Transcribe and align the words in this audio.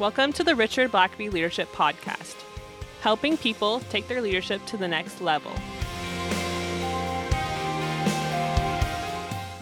Welcome 0.00 0.32
to 0.32 0.44
the 0.44 0.56
Richard 0.56 0.92
Blackaby 0.92 1.30
Leadership 1.30 1.70
Podcast, 1.74 2.36
helping 3.02 3.36
people 3.36 3.80
take 3.90 4.08
their 4.08 4.22
leadership 4.22 4.64
to 4.64 4.78
the 4.78 4.88
next 4.88 5.20
level. 5.20 5.52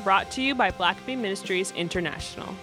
Brought 0.04 0.30
to 0.30 0.40
you 0.40 0.54
by 0.54 0.70
Blackaby 0.70 1.18
Ministries 1.18 1.72
International. 1.72 2.54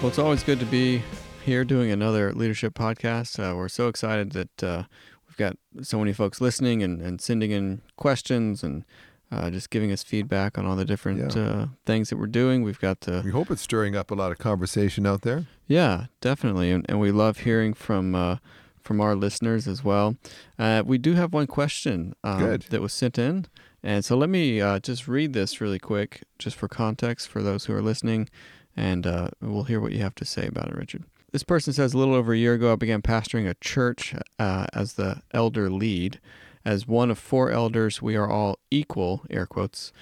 Well, 0.00 0.08
it's 0.08 0.18
always 0.18 0.42
good 0.42 0.58
to 0.58 0.66
be 0.66 1.04
here 1.44 1.64
doing 1.64 1.92
another 1.92 2.32
leadership 2.32 2.74
podcast. 2.74 3.38
Uh, 3.38 3.54
we're 3.54 3.68
so 3.68 3.86
excited 3.86 4.32
that 4.32 4.64
uh, 4.64 4.82
we've 5.28 5.36
got 5.36 5.56
so 5.82 6.00
many 6.00 6.12
folks 6.12 6.40
listening 6.40 6.82
and, 6.82 7.00
and 7.00 7.20
sending 7.20 7.52
in 7.52 7.80
questions 7.94 8.64
and 8.64 8.84
uh, 9.32 9.50
just 9.50 9.70
giving 9.70 9.90
us 9.92 10.02
feedback 10.02 10.56
on 10.58 10.66
all 10.66 10.76
the 10.76 10.84
different 10.84 11.34
Yeah. 11.34 11.42
uh, 11.42 11.66
things 11.84 12.10
that 12.10 12.16
we're 12.18 12.26
doing. 12.26 12.62
We've 12.62 12.78
got 12.80 13.00
the 13.00 13.22
We 13.24 13.30
hope 13.32 13.50
it's 13.50 13.62
stirring 13.62 13.96
up 13.96 14.10
a 14.10 14.14
lot 14.14 14.30
of 14.32 14.38
conversation 14.38 15.06
out 15.06 15.22
there. 15.22 15.46
yeah, 15.66 16.06
definitely, 16.20 16.70
and, 16.70 16.84
and 16.88 17.00
we 17.00 17.10
love 17.10 17.38
hearing 17.40 17.74
from 17.74 18.14
uh, 18.14 18.36
from 18.80 19.00
our 19.00 19.16
listeners 19.16 19.66
as 19.66 19.82
well. 19.82 20.16
Uh, 20.58 20.82
we 20.86 20.96
do 20.96 21.14
have 21.14 21.32
one 21.32 21.48
question 21.48 22.14
um, 22.22 22.58
that 22.70 22.80
was 22.80 22.92
sent 22.92 23.18
in, 23.18 23.46
and 23.82 24.04
so 24.04 24.16
let 24.16 24.28
me 24.30 24.60
uh, 24.60 24.78
just 24.78 25.08
read 25.08 25.32
this 25.32 25.60
really 25.60 25.80
quick, 25.80 26.22
just 26.38 26.54
for 26.56 26.68
context 26.68 27.26
for 27.28 27.42
those 27.42 27.64
who 27.64 27.72
are 27.74 27.82
listening, 27.82 28.28
and 28.76 29.04
uh, 29.04 29.28
we'll 29.40 29.64
hear 29.64 29.80
what 29.80 29.90
you 29.92 29.98
have 29.98 30.14
to 30.14 30.24
say 30.24 30.46
about 30.46 30.68
it, 30.68 30.76
Richard. 30.76 31.02
This 31.32 31.42
person 31.42 31.72
says, 31.72 31.92
a 31.92 31.98
little 31.98 32.14
over 32.14 32.32
a 32.32 32.38
year 32.38 32.54
ago, 32.54 32.72
I 32.72 32.76
began 32.76 33.02
pastoring 33.02 33.48
a 33.48 33.54
church 33.54 34.14
uh, 34.38 34.66
as 34.72 34.94
the 34.94 35.22
elder 35.32 35.68
lead. 35.68 36.20
As 36.64 36.86
one 36.86 37.10
of 37.10 37.18
four 37.18 37.50
elders, 37.50 38.00
we 38.02 38.16
are 38.16 38.28
all 38.28 38.58
equal, 38.70 39.24
air 39.30 39.46
quotes. 39.46 39.92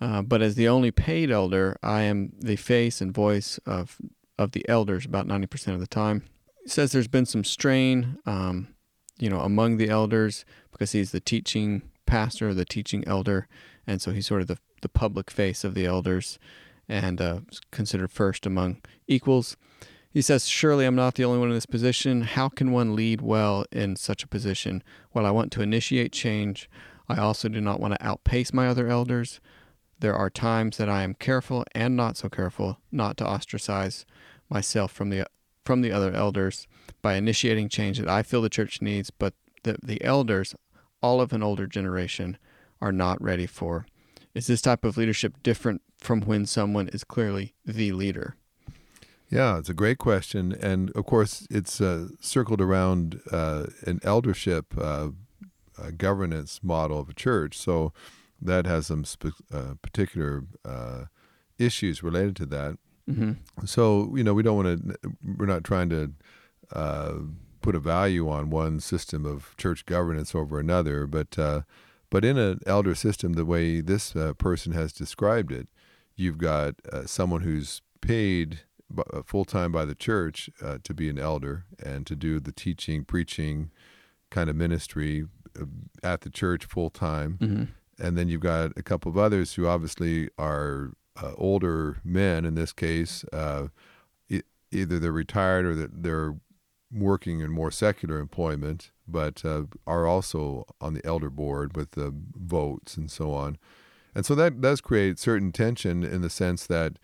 Uh, 0.00 0.22
but 0.22 0.42
as 0.42 0.54
the 0.54 0.68
only 0.68 0.90
paid 0.90 1.30
elder, 1.30 1.76
I 1.82 2.02
am 2.02 2.32
the 2.38 2.56
face 2.56 3.00
and 3.00 3.12
voice 3.12 3.58
of 3.66 3.98
of 4.38 4.52
the 4.52 4.68
elders 4.68 5.04
about 5.04 5.26
90% 5.28 5.74
of 5.74 5.80
the 5.80 5.86
time. 5.86 6.24
He 6.64 6.68
says 6.68 6.92
there's 6.92 7.08
been 7.08 7.26
some 7.26 7.44
strain, 7.44 8.18
um, 8.26 8.68
you 9.18 9.30
know, 9.30 9.40
among 9.40 9.76
the 9.76 9.88
elders 9.88 10.44
because 10.72 10.92
he's 10.92 11.12
the 11.12 11.20
teaching 11.20 11.82
pastor, 12.06 12.52
the 12.52 12.64
teaching 12.64 13.06
elder, 13.06 13.46
and 13.86 14.02
so 14.02 14.10
he's 14.10 14.26
sort 14.26 14.40
of 14.40 14.48
the, 14.48 14.58
the 14.82 14.88
public 14.88 15.30
face 15.30 15.62
of 15.62 15.74
the 15.74 15.86
elders 15.86 16.38
and 16.88 17.20
uh, 17.20 17.40
considered 17.70 18.10
first 18.10 18.44
among 18.44 18.82
equals. 19.06 19.56
He 20.14 20.22
says, 20.22 20.46
Surely 20.46 20.86
I'm 20.86 20.94
not 20.94 21.16
the 21.16 21.24
only 21.24 21.40
one 21.40 21.48
in 21.48 21.56
this 21.56 21.66
position. 21.66 22.22
How 22.22 22.48
can 22.48 22.70
one 22.70 22.94
lead 22.94 23.20
well 23.20 23.64
in 23.72 23.96
such 23.96 24.22
a 24.22 24.28
position? 24.28 24.84
While 25.10 25.26
I 25.26 25.32
want 25.32 25.50
to 25.52 25.60
initiate 25.60 26.12
change, 26.12 26.70
I 27.08 27.16
also 27.16 27.48
do 27.48 27.60
not 27.60 27.80
want 27.80 27.94
to 27.94 28.06
outpace 28.06 28.52
my 28.52 28.68
other 28.68 28.86
elders. 28.86 29.40
There 29.98 30.14
are 30.14 30.30
times 30.30 30.76
that 30.76 30.88
I 30.88 31.02
am 31.02 31.14
careful 31.14 31.64
and 31.74 31.96
not 31.96 32.16
so 32.16 32.28
careful 32.28 32.78
not 32.92 33.16
to 33.16 33.26
ostracize 33.26 34.06
myself 34.48 34.92
from 34.92 35.10
the 35.10 35.26
from 35.64 35.80
the 35.80 35.90
other 35.90 36.12
elders 36.12 36.68
by 37.02 37.14
initiating 37.14 37.68
change 37.68 37.98
that 37.98 38.08
I 38.08 38.22
feel 38.22 38.40
the 38.40 38.48
church 38.48 38.80
needs, 38.80 39.10
but 39.10 39.34
the 39.64 39.78
the 39.82 40.02
elders, 40.04 40.54
all 41.02 41.20
of 41.20 41.32
an 41.32 41.42
older 41.42 41.66
generation, 41.66 42.38
are 42.80 42.92
not 42.92 43.20
ready 43.20 43.46
for. 43.46 43.84
Is 44.32 44.46
this 44.46 44.62
type 44.62 44.84
of 44.84 44.96
leadership 44.96 45.42
different 45.42 45.82
from 45.98 46.20
when 46.20 46.46
someone 46.46 46.86
is 46.86 47.02
clearly 47.02 47.54
the 47.66 47.90
leader? 47.90 48.36
Yeah, 49.30 49.58
it's 49.58 49.70
a 49.70 49.74
great 49.74 49.98
question, 49.98 50.52
and 50.60 50.90
of 50.90 51.06
course, 51.06 51.46
it's 51.50 51.80
uh, 51.80 52.08
circled 52.20 52.60
around 52.60 53.20
uh, 53.32 53.66
an 53.86 54.00
eldership 54.02 54.74
uh, 54.78 55.08
governance 55.96 56.60
model 56.62 57.00
of 57.00 57.08
a 57.08 57.14
church. 57.14 57.58
So 57.58 57.92
that 58.40 58.66
has 58.66 58.86
some 58.86 59.04
uh, 59.52 59.74
particular 59.82 60.44
uh, 60.64 61.04
issues 61.58 62.02
related 62.02 62.36
to 62.36 62.46
that. 62.46 62.78
Mm-hmm. 63.08 63.66
So 63.66 64.12
you 64.16 64.24
know, 64.24 64.34
we 64.34 64.42
don't 64.42 64.56
want 64.56 64.88
to. 64.88 65.16
We're 65.36 65.46
not 65.46 65.64
trying 65.64 65.90
to 65.90 66.12
uh, 66.72 67.12
put 67.60 67.74
a 67.74 67.80
value 67.80 68.28
on 68.28 68.50
one 68.50 68.80
system 68.80 69.24
of 69.24 69.54
church 69.56 69.86
governance 69.86 70.34
over 70.34 70.58
another, 70.58 71.06
but 71.06 71.38
uh, 71.38 71.62
but 72.10 72.24
in 72.24 72.38
an 72.38 72.60
elder 72.66 72.94
system, 72.94 73.32
the 73.34 73.44
way 73.44 73.80
this 73.80 74.14
uh, 74.14 74.34
person 74.34 74.72
has 74.72 74.92
described 74.92 75.52
it, 75.52 75.68
you've 76.16 76.38
got 76.38 76.76
uh, 76.92 77.06
someone 77.06 77.42
who's 77.42 77.82
paid 78.00 78.60
full 79.24 79.44
time 79.44 79.72
by 79.72 79.84
the 79.84 79.94
church 79.94 80.48
uh, 80.62 80.78
to 80.84 80.94
be 80.94 81.08
an 81.08 81.18
elder 81.18 81.64
and 81.84 82.06
to 82.06 82.14
do 82.14 82.38
the 82.40 82.52
teaching, 82.52 83.04
preaching 83.04 83.70
kind 84.30 84.48
of 84.50 84.56
ministry 84.56 85.24
uh, 85.60 85.64
at 86.02 86.20
the 86.22 86.30
church 86.30 86.64
full 86.64 86.90
time 86.90 87.38
Mm-hmm. 87.40 87.64
and 88.04 88.18
then 88.18 88.28
you've 88.28 88.40
got 88.40 88.72
a 88.76 88.82
couple 88.82 89.10
of 89.10 89.16
others 89.18 89.54
who 89.54 89.66
obviously 89.66 90.28
are 90.38 90.92
uh, 91.22 91.32
older 91.36 91.98
men 92.04 92.44
in 92.44 92.54
this 92.56 92.72
case 92.72 93.24
uh, 93.32 93.68
e- 94.28 94.42
either 94.72 94.98
they're 94.98 95.12
retired 95.12 95.64
or 95.64 95.74
that 95.76 96.02
they're 96.02 96.34
working 96.92 97.40
in 97.40 97.50
more 97.52 97.70
secular 97.70 98.18
employment 98.18 98.90
but 99.06 99.44
uh, 99.44 99.62
are 99.86 100.06
also 100.06 100.64
on 100.80 100.94
the 100.94 101.04
elder 101.06 101.30
board 101.30 101.76
with 101.76 101.92
the 101.92 102.12
votes 102.36 102.96
and 102.96 103.10
so 103.10 103.32
on 103.32 103.56
and 104.14 104.26
so 104.26 104.34
that 104.34 104.60
does 104.60 104.80
create 104.80 105.18
certain 105.18 105.52
tension 105.52 106.02
in 106.04 106.20
the 106.22 106.30
sense 106.30 106.66
that 106.66 106.98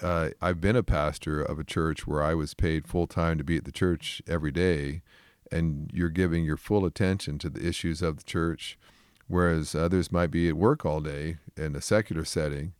uh, 0.00 0.30
I've 0.40 0.60
been 0.60 0.76
a 0.76 0.82
pastor 0.82 1.42
of 1.42 1.58
a 1.58 1.64
church 1.64 2.06
where 2.06 2.22
I 2.22 2.34
was 2.34 2.54
paid 2.54 2.86
full 2.86 3.06
time 3.06 3.38
to 3.38 3.44
be 3.44 3.56
at 3.56 3.64
the 3.64 3.72
church 3.72 4.22
every 4.28 4.52
day, 4.52 5.02
and 5.50 5.90
you're 5.92 6.08
giving 6.08 6.44
your 6.44 6.56
full 6.56 6.84
attention 6.84 7.38
to 7.38 7.50
the 7.50 7.66
issues 7.66 8.02
of 8.02 8.16
the 8.16 8.22
church, 8.22 8.78
whereas 9.28 9.74
others 9.74 10.12
might 10.12 10.30
be 10.30 10.48
at 10.48 10.56
work 10.56 10.84
all 10.84 11.00
day 11.00 11.38
in 11.56 11.76
a 11.76 11.80
secular 11.80 12.24
setting, 12.24 12.72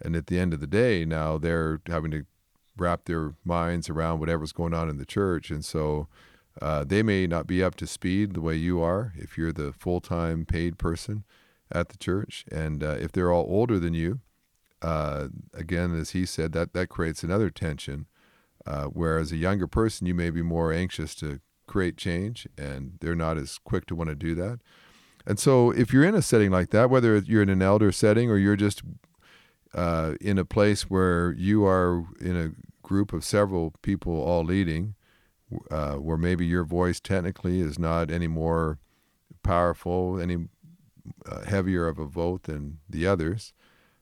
and 0.00 0.14
at 0.14 0.28
the 0.28 0.38
end 0.38 0.54
of 0.54 0.60
the 0.60 0.66
day, 0.66 1.04
now 1.04 1.38
they're 1.38 1.80
having 1.86 2.10
to 2.12 2.24
wrap 2.76 3.04
their 3.04 3.34
minds 3.44 3.90
around 3.90 4.20
whatever's 4.20 4.52
going 4.52 4.74
on 4.74 4.88
in 4.88 4.98
the 4.98 5.04
church, 5.04 5.50
and 5.50 5.64
so 5.64 6.08
uh, 6.60 6.84
they 6.84 7.02
may 7.02 7.26
not 7.26 7.46
be 7.46 7.62
up 7.62 7.74
to 7.76 7.86
speed 7.86 8.34
the 8.34 8.40
way 8.40 8.54
you 8.54 8.80
are 8.80 9.12
if 9.16 9.36
you're 9.36 9.52
the 9.52 9.72
full 9.72 10.00
time 10.00 10.44
paid 10.44 10.78
person 10.78 11.24
at 11.72 11.88
the 11.90 11.98
church, 11.98 12.44
and 12.50 12.82
uh, 12.82 12.96
if 12.98 13.12
they're 13.12 13.32
all 13.32 13.46
older 13.48 13.78
than 13.78 13.94
you 13.94 14.20
uh, 14.82 15.28
again, 15.54 15.98
as 15.98 16.10
he 16.10 16.24
said, 16.26 16.52
that 16.52 16.72
that 16.72 16.88
creates 16.88 17.22
another 17.22 17.50
tension. 17.50 18.06
Uh, 18.66 18.84
whereas 18.84 19.32
a 19.32 19.36
younger 19.36 19.66
person, 19.66 20.06
you 20.06 20.14
may 20.14 20.30
be 20.30 20.42
more 20.42 20.72
anxious 20.72 21.14
to 21.14 21.40
create 21.66 21.96
change, 21.96 22.46
and 22.58 22.98
they're 23.00 23.14
not 23.14 23.38
as 23.38 23.58
quick 23.58 23.86
to 23.86 23.94
want 23.94 24.10
to 24.10 24.16
do 24.16 24.34
that. 24.34 24.60
And 25.26 25.38
so, 25.38 25.70
if 25.70 25.92
you're 25.92 26.04
in 26.04 26.14
a 26.14 26.22
setting 26.22 26.50
like 26.50 26.70
that, 26.70 26.90
whether 26.90 27.16
you're 27.18 27.42
in 27.42 27.48
an 27.48 27.62
elder 27.62 27.92
setting 27.92 28.30
or 28.30 28.36
you're 28.36 28.56
just 28.56 28.82
uh, 29.74 30.14
in 30.20 30.38
a 30.38 30.44
place 30.44 30.90
where 30.90 31.32
you 31.32 31.64
are 31.64 32.04
in 32.20 32.36
a 32.36 32.52
group 32.86 33.12
of 33.12 33.24
several 33.24 33.74
people 33.82 34.20
all 34.20 34.44
leading, 34.44 34.94
uh, 35.70 35.94
where 35.94 36.16
maybe 36.16 36.46
your 36.46 36.64
voice 36.64 37.00
technically 37.00 37.60
is 37.60 37.78
not 37.78 38.10
any 38.10 38.26
more 38.26 38.78
powerful, 39.42 40.20
any 40.20 40.48
uh, 41.26 41.44
heavier 41.44 41.86
of 41.86 41.98
a 41.98 42.06
vote 42.06 42.44
than 42.44 42.78
the 42.88 43.06
others, 43.06 43.52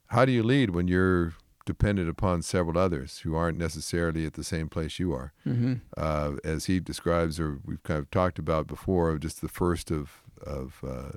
how 0.09 0.25
do 0.25 0.33
you 0.33 0.43
lead 0.43 0.71
when 0.71 0.89
you're 0.89 1.35
dependent 1.65 2.09
upon 2.09 2.41
several 2.41 2.79
others 2.79 3.19
who 3.21 3.35
aren't 3.35 3.59
necessarily 3.59 4.25
at 4.25 4.35
the 4.35 4.45
same 4.45 4.69
place 4.69 4.99
you 4.99 5.13
are? 5.13 5.33
Mm-hmm. 5.47 5.75
Uh, 5.97 6.33
as 6.45 6.67
he 6.67 6.81
describes, 6.81 7.39
or 7.39 7.61
we've 7.65 7.83
kind 7.83 7.99
of 7.99 8.11
talked 8.11 8.39
about 8.39 8.67
before, 8.67 9.11
of 9.11 9.21
just 9.21 9.41
the 9.41 9.49
first 9.49 9.91
of 9.91 10.23
of 10.43 10.83
uh, 10.87 11.13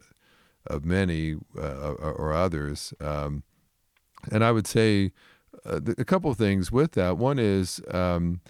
of 0.68 0.85
many 0.85 1.35
uh, 1.57 1.91
or, 1.91 2.34
others. 2.34 2.94
Um, 3.00 3.44
and 4.31 4.44
I 4.44 4.52
would 4.52 4.68
say 4.68 5.12
uh, 5.66 5.79
th- 5.79 5.97
a 5.97 6.06
couple 6.06 6.29
of 6.29 6.38
things 6.38 6.72
with 6.72 6.91
that. 6.94 7.18
One 7.18 7.40
is 7.40 7.81
um, 7.91 8.41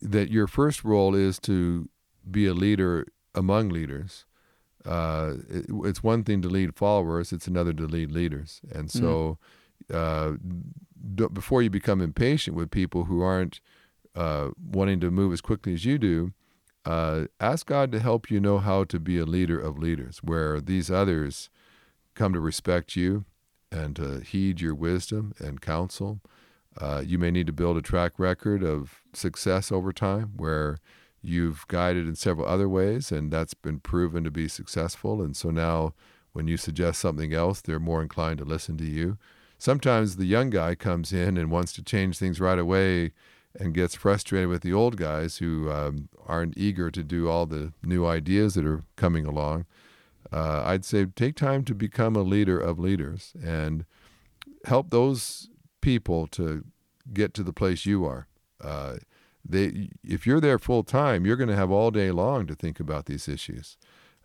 that 0.00 0.30
your 0.30 0.46
first 0.46 0.84
role 0.84 1.14
is 1.14 1.38
to 1.40 1.88
be 2.30 2.46
a 2.46 2.54
leader 2.54 3.06
among 3.34 3.68
leaders. 3.68 4.24
Uh, 4.84 5.34
it, 5.48 5.66
it's 5.84 6.02
one 6.02 6.24
thing 6.24 6.42
to 6.42 6.48
lead 6.48 6.74
followers; 6.74 7.32
it's 7.32 7.46
another 7.46 7.72
to 7.72 7.86
lead 7.86 8.10
leaders. 8.10 8.60
And 8.72 8.90
so, 8.90 9.38
uh, 9.92 10.32
before 11.32 11.62
you 11.62 11.70
become 11.70 12.00
impatient 12.00 12.56
with 12.56 12.70
people 12.70 13.04
who 13.04 13.22
aren't 13.22 13.60
uh, 14.14 14.50
wanting 14.60 15.00
to 15.00 15.10
move 15.10 15.32
as 15.32 15.40
quickly 15.40 15.74
as 15.74 15.84
you 15.84 15.98
do, 15.98 16.32
uh, 16.84 17.24
ask 17.38 17.66
God 17.66 17.92
to 17.92 18.00
help 18.00 18.30
you 18.30 18.40
know 18.40 18.58
how 18.58 18.84
to 18.84 18.98
be 18.98 19.18
a 19.18 19.24
leader 19.24 19.58
of 19.58 19.78
leaders, 19.78 20.18
where 20.18 20.60
these 20.60 20.90
others 20.90 21.50
come 22.14 22.32
to 22.32 22.40
respect 22.40 22.96
you 22.96 23.24
and 23.70 23.96
to 23.96 24.20
heed 24.20 24.60
your 24.60 24.74
wisdom 24.74 25.32
and 25.38 25.60
counsel. 25.60 26.20
Uh, 26.80 27.02
you 27.04 27.18
may 27.18 27.30
need 27.30 27.46
to 27.46 27.52
build 27.52 27.76
a 27.76 27.82
track 27.82 28.12
record 28.18 28.62
of 28.62 29.00
success 29.12 29.70
over 29.70 29.92
time 29.92 30.32
where 30.36 30.78
you've 31.22 31.66
guided 31.68 32.06
in 32.06 32.14
several 32.14 32.46
other 32.46 32.68
ways 32.68 33.12
and 33.12 33.30
that's 33.30 33.54
been 33.54 33.78
proven 33.78 34.24
to 34.24 34.30
be 34.30 34.48
successful. 34.48 35.20
And 35.20 35.36
so 35.36 35.50
now 35.50 35.94
when 36.32 36.46
you 36.48 36.56
suggest 36.56 37.00
something 37.00 37.34
else, 37.34 37.60
they're 37.60 37.78
more 37.78 38.02
inclined 38.02 38.38
to 38.38 38.44
listen 38.44 38.76
to 38.78 38.84
you. 38.84 39.18
Sometimes 39.60 40.16
the 40.16 40.24
young 40.24 40.48
guy 40.48 40.74
comes 40.74 41.12
in 41.12 41.36
and 41.36 41.50
wants 41.50 41.74
to 41.74 41.82
change 41.82 42.16
things 42.16 42.40
right 42.40 42.58
away 42.58 43.12
and 43.58 43.74
gets 43.74 43.94
frustrated 43.94 44.48
with 44.48 44.62
the 44.62 44.72
old 44.72 44.96
guys 44.96 45.36
who 45.36 45.70
um, 45.70 46.08
aren't 46.26 46.56
eager 46.56 46.90
to 46.90 47.04
do 47.04 47.28
all 47.28 47.44
the 47.44 47.74
new 47.82 48.06
ideas 48.06 48.54
that 48.54 48.64
are 48.64 48.84
coming 48.96 49.26
along. 49.26 49.66
Uh, 50.32 50.62
I'd 50.64 50.86
say 50.86 51.04
take 51.04 51.36
time 51.36 51.62
to 51.64 51.74
become 51.74 52.16
a 52.16 52.22
leader 52.22 52.58
of 52.58 52.78
leaders 52.78 53.34
and 53.44 53.84
help 54.64 54.88
those 54.88 55.50
people 55.82 56.26
to 56.28 56.64
get 57.12 57.34
to 57.34 57.42
the 57.42 57.52
place 57.52 57.84
you 57.84 58.06
are. 58.06 58.28
Uh, 58.62 58.96
they, 59.46 59.90
if 60.02 60.26
you're 60.26 60.40
there 60.40 60.58
full 60.58 60.84
time, 60.84 61.26
you're 61.26 61.36
going 61.36 61.50
to 61.50 61.56
have 61.56 61.70
all 61.70 61.90
day 61.90 62.10
long 62.10 62.46
to 62.46 62.54
think 62.54 62.80
about 62.80 63.04
these 63.04 63.28
issues. 63.28 63.76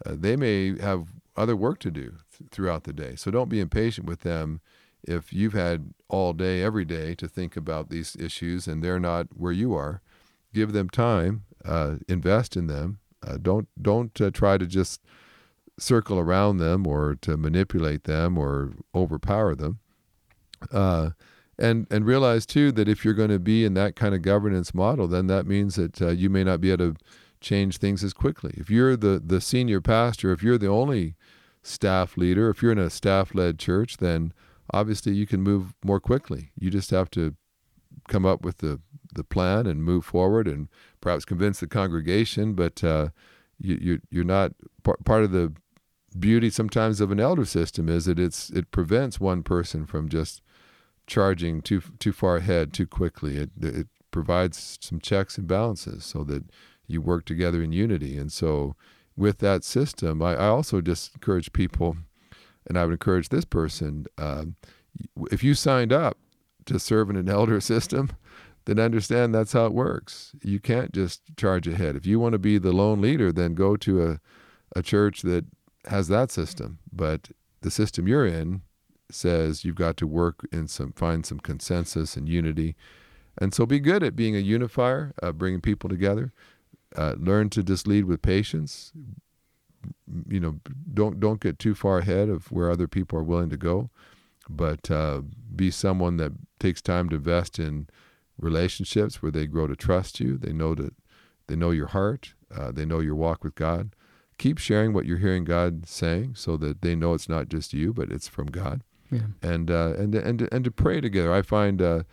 Uh, 0.06 0.14
they 0.18 0.38
may 0.38 0.80
have 0.80 1.10
other 1.36 1.58
work 1.58 1.80
to 1.80 1.92
do 1.92 2.16
th- 2.38 2.50
throughout 2.52 2.86
the 2.86 2.94
day, 2.94 3.18
so 3.18 3.32
don't 3.32 3.50
be 3.50 3.60
impatient 3.60 4.08
with 4.08 4.22
them 4.22 4.62
if 5.08 5.32
you've 5.34 5.54
had 5.54 5.94
all 6.10 6.34
day, 6.34 6.62
every 6.62 6.86
day 6.86 7.16
to 7.16 7.28
think 7.28 7.56
about 7.56 7.90
these 7.90 8.16
issues 8.16 8.68
and 8.68 8.84
they're 8.84 9.00
not 9.00 9.28
where 9.36 9.52
you 9.52 9.74
are. 9.74 10.02
Give 10.54 10.72
them 10.72 10.90
time, 10.90 11.44
uh, 11.64 11.96
invest 12.08 12.56
in 12.56 12.68
them. 12.68 13.00
Uh, 13.26 13.38
don't 13.42 13.68
don't 13.82 14.20
uh, 14.22 14.30
try 14.32 14.58
to 14.58 14.66
just 14.66 15.02
circle 15.78 16.20
around 16.20 16.58
them 16.58 16.88
or 16.88 17.16
to 17.22 17.36
manipulate 17.36 18.06
them 18.06 18.38
or 18.38 18.74
overpower 18.94 19.56
them. 19.56 19.80
Uh, 20.72 21.12
and 21.58 21.88
and 21.90 22.06
realize 22.06 22.46
too 22.46 22.72
that 22.72 22.88
if 22.88 23.04
you're 23.04 23.14
going 23.14 23.30
to 23.30 23.40
be 23.40 23.66
in 23.66 23.74
that 23.74 23.96
kind 23.96 24.14
of 24.16 24.22
governance 24.22 24.74
model, 24.74 25.08
then 25.08 25.28
that 25.28 25.46
means 25.46 25.76
that 25.76 26.02
uh, 26.02 26.10
you 26.10 26.30
may 26.30 26.44
not 26.44 26.62
be 26.62 26.72
able 26.72 26.94
to 26.94 27.00
change 27.42 27.78
things 27.78 28.04
as 28.04 28.14
quickly. 28.14 28.54
If 28.58 28.70
you're 28.70 28.96
the 28.96 29.22
the 29.26 29.42
senior 29.42 29.82
pastor, 29.82 30.32
if 30.32 30.44
you're 30.44 30.58
the 30.58 30.68
only 30.68 31.16
staff 31.64 32.16
leader, 32.16 32.50
if 32.50 32.62
you're 32.62 32.72
in 32.72 32.78
a 32.78 32.90
staff-led 32.90 33.58
church, 33.58 33.98
then 33.98 34.34
obviously 34.72 35.14
you 35.14 35.28
can 35.28 35.42
move 35.42 35.74
more 35.84 36.00
quickly. 36.00 36.52
You 36.60 36.70
just 36.70 36.92
have 36.92 37.10
to 37.12 37.36
come 38.08 38.26
up 38.26 38.44
with 38.44 38.60
the 38.60 38.80
the 39.14 39.24
plan 39.24 39.66
and 39.66 39.84
move 39.84 40.06
forward, 40.06 40.48
and 40.48 40.68
perhaps 41.02 41.26
convince 41.26 41.60
the 41.60 41.68
congregation. 41.68 42.54
But 42.54 42.84
uh, 42.84 43.10
you, 43.60 43.78
you 43.82 44.02
you're 44.10 44.24
not 44.24 44.54
part 44.84 45.04
part 45.06 45.24
of 45.24 45.32
the 45.32 45.54
beauty 46.18 46.50
sometimes 46.50 47.02
of 47.02 47.12
an 47.12 47.20
elder 47.20 47.46
system 47.46 47.90
is 47.90 48.06
that 48.06 48.20
it's 48.20 48.50
it 48.52 48.72
prevents 48.72 49.20
one 49.20 49.44
person 49.44 49.86
from 49.86 50.10
just 50.10 50.42
charging 51.08 51.62
too 51.62 51.82
too 52.00 52.12
far 52.12 52.38
ahead 52.38 52.74
too 52.74 52.88
quickly. 52.88 53.38
It 53.38 53.52
it 53.62 53.88
provides 54.12 54.78
some 54.82 55.00
checks 55.00 55.38
and 55.38 55.48
balances 55.48 56.06
so 56.06 56.24
that 56.24 56.46
you 56.88 57.02
work 57.02 57.26
together 57.26 57.62
in 57.62 57.72
unity. 57.72 58.18
And 58.18 58.32
so, 58.32 58.76
with 59.18 59.40
that 59.40 59.64
system, 59.64 60.22
I, 60.22 60.36
I 60.36 60.48
also 60.48 60.82
just 60.82 61.14
encourage 61.16 61.54
people, 61.54 61.98
and 62.68 62.78
I 62.78 62.86
would 62.86 62.94
encourage 62.94 63.30
this 63.30 63.46
person: 63.46 64.06
um, 64.18 64.56
if 65.32 65.44
you 65.44 65.54
signed 65.54 65.94
up 65.94 66.18
to 66.66 66.80
serve 66.80 67.10
in 67.10 67.16
an 67.16 67.30
elder 67.40 67.60
system, 67.60 68.12
then 68.66 68.80
understand 68.80 69.34
that's 69.34 69.54
how 69.54 69.66
it 69.66 69.74
works. 69.74 70.34
You 70.44 70.60
can't 70.60 70.92
just 70.92 71.22
charge 71.38 71.68
ahead. 71.68 71.96
If 71.96 72.06
you 72.06 72.20
want 72.20 72.34
to 72.34 72.40
be 72.40 72.58
the 72.58 72.72
lone 72.72 73.02
leader, 73.02 73.32
then 73.32 73.54
go 73.54 73.76
to 73.78 74.06
a 74.06 74.20
a 74.76 74.82
church 74.82 75.22
that 75.22 75.46
has 75.86 76.08
that 76.08 76.32
system. 76.32 76.80
But 76.92 77.30
the 77.62 77.72
system 77.72 78.08
you're 78.08 78.26
in 78.26 78.62
says 79.12 79.64
you've 79.64 79.76
got 79.76 79.98
to 79.98 80.08
work 80.08 80.48
in 80.52 80.68
some 80.68 80.92
find 80.94 81.26
some 81.26 81.40
consensus 81.40 82.16
and 82.16 82.28
unity 82.28 82.76
and 83.38 83.54
so 83.54 83.66
be 83.66 83.80
good 83.80 84.04
at 84.04 84.16
being 84.16 84.36
a 84.36 84.40
unifier 84.40 85.14
uh, 85.22 85.32
bringing 85.32 85.62
people 85.62 85.90
together 85.90 86.34
uh, 86.96 87.16
learn 87.18 87.50
to 87.50 87.64
just 87.64 87.88
lead 87.88 88.06
with 88.06 88.22
patience 88.22 88.92
you 90.28 90.40
know 90.40 90.60
don't 90.94 91.20
don't 91.20 91.40
get 91.40 91.60
too 91.60 91.76
far 91.76 92.00
ahead 92.00 92.30
of 92.30 92.52
where 92.52 92.70
other 92.70 92.88
people 92.88 93.18
are 93.18 93.24
willing 93.24 93.50
to 93.50 93.58
go 93.58 93.90
but 94.48 94.92
uh, 94.92 95.22
be 95.56 95.72
someone 95.72 96.18
that 96.18 96.32
takes 96.60 96.82
time 96.82 97.10
to 97.10 97.16
invest 97.16 97.58
in 97.58 97.88
relationships 98.38 99.22
where 99.22 99.32
they 99.32 99.48
grow 99.48 99.68
to 99.68 99.76
trust 99.76 100.20
you 100.20 100.38
they 100.38 100.54
know 100.54 100.76
that 100.76 100.94
they 101.48 101.56
know 101.56 101.72
your 101.72 101.88
heart 101.88 102.34
uh, 102.56 102.72
they 102.72 102.86
know 102.86 103.00
your 103.00 103.16
walk 103.16 103.44
with 103.44 103.56
god 103.56 103.96
keep 104.38 104.58
sharing 104.58 104.94
what 104.94 105.06
you're 105.06 105.18
hearing 105.18 105.44
god 105.44 105.88
saying 105.88 106.36
so 106.36 106.58
that 106.58 106.82
they 106.82 106.96
know 106.96 107.14
it's 107.14 107.30
not 107.30 107.48
just 107.50 107.74
you 107.74 107.94
but 107.94 108.12
it's 108.12 108.28
from 108.28 108.48
god 108.48 108.82
yeah. 109.12 109.20
and 109.42 109.72
uh, 109.72 109.94
and 109.98 110.16
and 110.16 110.48
and 110.52 110.66
to 110.66 110.72
pray 110.72 111.02
together. 111.02 111.34
I 111.34 111.42
find 111.42 111.82
uh, 111.82 112.04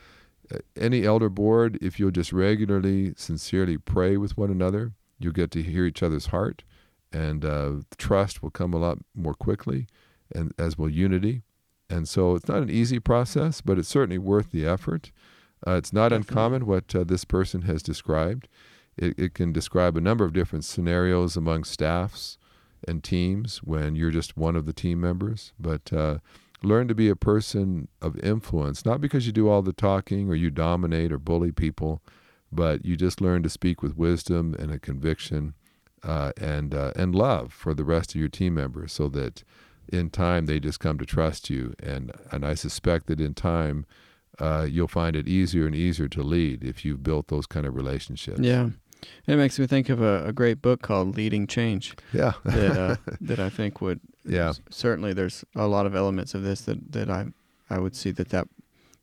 any 0.77 1.05
elder 1.05 1.29
board, 1.29 1.79
if 1.81 1.99
you'll 1.99 2.11
just 2.11 2.33
regularly, 2.33 3.15
sincerely 3.17 3.79
pray 3.79 4.17
with 4.17 4.37
one 4.37 4.51
another, 4.51 4.93
you'll 5.19 5.33
get 5.33 5.51
to 5.53 5.63
hear 5.63 5.85
each 5.85 6.03
other's 6.03 6.27
heart, 6.27 6.63
and 7.13 7.45
uh, 7.45 7.73
trust 7.99 8.43
will 8.43 8.51
come 8.51 8.75
a 8.75 8.79
lot 8.79 8.99
more 9.15 9.35
quickly, 9.35 9.87
and 10.35 10.53
as 10.59 10.79
will 10.79 10.89
unity. 10.91 11.43
And 11.91 12.09
so 12.09 12.35
it's 12.35 12.49
not 12.49 12.63
an 12.63 12.71
easy 12.71 12.99
process, 12.99 13.61
but 13.61 13.79
it's 13.79 13.89
certainly 13.89 14.19
worth 14.19 14.51
the 14.51 14.67
effort. 14.67 15.13
Uh, 15.67 15.73
it's 15.73 15.93
not 15.93 16.09
Definitely. 16.09 16.31
uncommon 16.31 16.67
what 16.67 16.95
uh, 16.95 17.05
this 17.05 17.25
person 17.25 17.63
has 17.63 17.83
described. 17.83 18.49
It, 18.97 19.19
it 19.19 19.35
can 19.35 19.53
describe 19.53 19.97
a 19.97 20.01
number 20.01 20.25
of 20.25 20.33
different 20.33 20.65
scenarios 20.65 21.37
among 21.37 21.65
staffs 21.65 22.39
and 22.87 23.05
teams 23.05 23.59
when 23.59 23.95
you're 23.95 24.11
just 24.11 24.37
one 24.37 24.57
of 24.57 24.67
the 24.67 24.73
team 24.73 25.01
members, 25.01 25.53
but 25.59 25.93
uh, 25.93 26.19
learn 26.63 26.89
to 26.89 26.95
be 26.95 27.09
a 27.09 27.17
person 27.17 27.89
of 28.01 28.19
influence, 28.21 28.85
not 28.85 29.01
because 29.01 29.27
you 29.27 29.33
do 29.33 29.49
all 29.49 29.63
the 29.63 29.73
talking 29.73 30.29
or 30.29 30.35
you 30.35 30.51
dominate 30.51 31.13
or 31.13 31.19
bully 31.19 31.53
people, 31.53 32.03
but 32.51 32.85
you 32.85 32.97
just 32.97 33.21
learn 33.21 33.43
to 33.43 33.49
speak 33.49 33.83
with 33.83 33.97
wisdom 33.97 34.55
and 34.59 34.71
a 34.71 34.79
conviction 34.79 35.55
uh, 36.03 36.33
and 36.37 36.75
uh, 36.75 36.93
and 36.97 37.15
love 37.15 37.53
for 37.53 37.75
the 37.75 37.85
rest 37.85 38.15
of 38.15 38.21
your 38.21 38.29
team 38.29 38.55
members, 38.55 38.93
so 38.93 39.09
that 39.09 39.45
in 39.89 40.11
time 40.11 40.47
they 40.47 40.61
just 40.61 40.81
come 40.81 40.99
to 40.99 41.07
trust 41.07 41.51
you. 41.51 41.75
And 41.83 42.13
and 42.31 42.45
I 42.45 42.55
suspect 42.55 43.07
that 43.07 43.21
in 43.21 43.35
time 43.35 43.87
uh, 44.39 44.67
you'll 44.69 44.89
find 44.89 45.17
it 45.17 45.29
easier 45.29 45.67
and 45.67 45.75
easier 45.75 46.09
to 46.09 46.23
lead 46.23 46.65
if 46.65 46.85
you've 46.85 47.03
built 47.03 47.29
those 47.29 47.47
kind 47.47 47.67
of 47.67 47.75
relationships. 47.75 48.41
Yeah. 48.41 48.71
It 49.27 49.35
makes 49.35 49.59
me 49.59 49.67
think 49.67 49.89
of 49.89 50.01
a, 50.01 50.27
a 50.27 50.33
great 50.33 50.63
book 50.63 50.81
called 50.81 51.17
Leading 51.17 51.49
Change. 51.49 51.97
Yeah. 52.13 52.35
that, 52.45 52.79
uh, 52.79 52.97
that 53.21 53.41
I 53.41 53.51
think 53.51 53.81
would 53.81 54.01
yeah. 54.25 54.53
Certainly, 54.71 55.15
there's 55.15 55.45
a 55.55 55.67
lot 55.67 55.87
of 55.87 55.95
elements 55.95 56.35
of 56.35 56.43
this 56.43 56.63
that, 56.63 56.93
that 56.93 57.11
I 57.11 57.27
I 57.71 57.79
would 57.79 57.97
see 57.97 58.11
that 58.13 58.29
that 58.31 58.49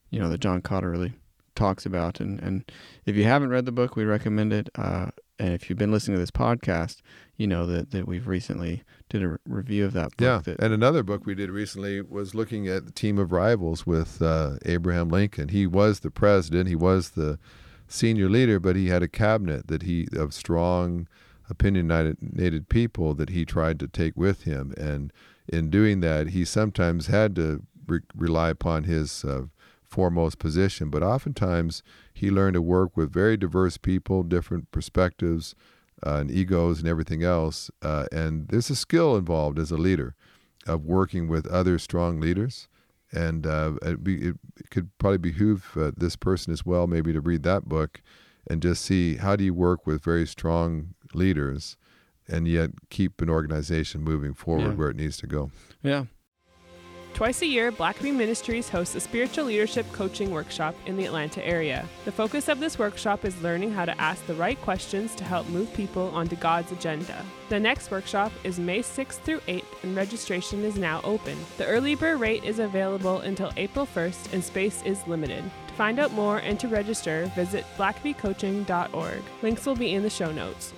you 0.10 0.20
know 0.20 0.30
that 0.30 0.40
John 0.40 0.62
Kotter 0.62 0.92
really 0.92 1.14
talks 1.56 1.86
about. 1.86 2.20
And 2.20 2.40
and 2.40 2.72
if 3.06 3.16
you 3.16 3.26
haven't 3.26 3.50
read 3.50 3.66
the 3.66 3.72
book, 3.72 3.96
we 3.96 4.06
recommend 4.06 4.54
it. 4.54 4.70
Uh, 4.76 5.08
and 5.40 5.54
if 5.54 5.70
you've 5.70 5.80
been 5.80 5.92
listening 5.92 6.16
to 6.16 6.20
this 6.20 6.32
podcast, 6.32 6.98
you 7.38 7.48
know 7.48 7.66
that, 7.66 7.92
that 7.92 8.08
we've 8.08 8.28
recently 8.28 8.84
did 9.10 9.24
a 9.24 9.38
review 9.48 9.86
of 9.86 9.94
that 9.94 10.16
book. 10.18 10.20
Yeah, 10.20 10.40
that, 10.44 10.60
and 10.60 10.74
another 10.74 11.02
book 11.04 11.26
we 11.26 11.36
did 11.36 11.50
recently 11.50 12.02
was 12.02 12.36
looking 12.36 12.68
at 12.68 12.86
the 12.86 12.92
team 12.92 13.18
of 13.18 13.32
rivals 13.32 13.88
with 13.88 14.22
uh, 14.22 14.58
Abraham 14.66 15.10
Lincoln. 15.10 15.50
He 15.50 15.66
was 15.66 16.02
the 16.02 16.12
president. 16.12 16.68
He 16.68 16.76
was 16.76 17.12
the 17.12 17.40
senior 17.88 18.30
leader, 18.30 18.60
but 18.60 18.76
he 18.76 18.90
had 18.90 19.02
a 19.02 19.08
cabinet 19.08 19.68
that 19.68 19.84
he 19.84 20.08
of 20.14 20.34
strong 20.34 21.08
opinionated 21.50 22.70
people 22.70 23.16
that 23.16 23.30
he 23.30 23.44
tried 23.44 23.80
to 23.80 23.88
take 23.88 24.16
with 24.16 24.44
him. 24.44 24.74
And 24.78 25.12
in 25.48 25.70
doing 25.70 26.02
that, 26.02 26.30
he 26.30 26.46
sometimes 26.46 27.08
had 27.08 27.36
to 27.38 27.64
re- 27.88 28.02
rely 28.16 28.50
upon 28.50 28.84
his 28.84 29.26
uh, 29.26 29.44
foremost 29.90 30.40
position, 30.40 30.90
but 30.90 31.04
oftentimes 31.04 31.84
he 32.14 32.30
learned 32.30 32.54
to 32.54 32.62
work 32.62 32.96
with 32.96 33.12
very 33.12 33.36
diverse 33.36 33.78
people, 33.78 34.24
different 34.24 34.72
perspectives, 34.72 35.56
uh, 36.06 36.16
and 36.16 36.32
egos, 36.32 36.80
and 36.80 36.88
everything 36.88 37.24
else. 37.24 37.70
Uh, 37.82 38.06
and 38.12 38.48
there's 38.48 38.70
a 38.70 38.76
skill 38.76 39.18
involved 39.18 39.60
as 39.60 39.72
a 39.72 39.78
leader 39.78 40.16
of 40.68 40.86
working 40.86 41.28
with 41.28 41.48
other 41.48 41.80
strong 41.80 42.20
leaders. 42.20 42.68
And 43.12 43.48
uh, 43.48 43.74
it, 43.82 44.04
be, 44.04 44.30
it, 44.30 44.36
could 44.70 44.96
probably 45.00 45.18
behoove 45.18 45.76
uh, 45.76 45.92
this 45.98 46.16
person 46.16 46.54
as 46.54 46.64
well, 46.66 46.86
maybe 46.86 47.12
to 47.12 47.22
read 47.22 47.42
that 47.44 47.68
book 47.68 48.02
and 48.48 48.62
just 48.62 48.86
see 48.86 49.16
how 49.16 49.36
do 49.36 49.44
you 49.44 49.54
work 49.54 49.88
with 49.88 50.04
very 50.04 50.28
strong 50.28 50.94
leaders 51.14 51.76
and 52.28 52.48
yet 52.48 52.70
keep 52.90 53.22
an 53.22 53.30
organization 53.30 54.02
moving 54.02 54.36
forward 54.36 54.70
yeah. 54.70 54.74
where 54.74 54.90
it 54.90 54.96
needs 54.96 55.18
to 55.18 55.28
go. 55.28 55.50
Yeah. 55.82 56.06
Twice 57.14 57.42
a 57.42 57.46
year, 57.46 57.70
Blackaby 57.70 58.16
Ministries 58.16 58.70
hosts 58.70 58.96
a 58.96 59.00
spiritual 59.02 59.46
leadership 59.46 59.86
coaching 59.92 60.32
workshop 60.32 60.74
in 60.86 60.96
the 60.96 61.06
Atlanta 61.06 61.46
area. 61.46 61.86
The 62.06 62.14
focus 62.14 62.48
of 62.48 62.62
this 62.62 62.80
workshop 62.80 63.26
is 63.26 63.42
learning 63.42 63.72
how 63.72 63.84
to 63.84 64.00
ask 64.00 64.26
the 64.26 64.36
right 64.36 64.60
questions 64.62 65.16
to 65.16 65.26
help 65.26 65.48
move 65.50 65.74
people 65.74 66.10
onto 66.14 66.38
God's 66.38 66.72
agenda. 66.72 67.26
The 67.50 67.60
next 67.60 67.92
workshop 67.92 68.32
is 68.46 68.58
May 68.58 68.80
6th 68.80 69.20
through 69.20 69.42
8th, 69.42 69.84
and 69.84 69.98
registration 69.98 70.64
is 70.64 70.78
now 70.78 71.02
open. 71.04 71.38
The 71.58 71.66
early 71.66 71.96
bird 71.96 72.22
rate 72.22 72.46
is 72.46 72.60
available 72.60 73.18
until 73.20 73.52
April 73.58 73.86
1st, 73.86 74.34
and 74.34 74.42
space 74.42 74.82
is 74.84 75.06
limited. 75.06 75.44
To 75.68 75.74
find 75.74 76.00
out 76.00 76.14
more 76.14 76.38
and 76.38 76.58
to 76.62 76.70
register, 76.70 77.30
visit 77.36 77.66
blackabycoaching.org. 77.78 79.22
Links 79.42 79.66
will 79.66 79.76
be 79.76 79.94
in 79.94 80.04
the 80.04 80.10
show 80.10 80.32
notes. 80.32 80.74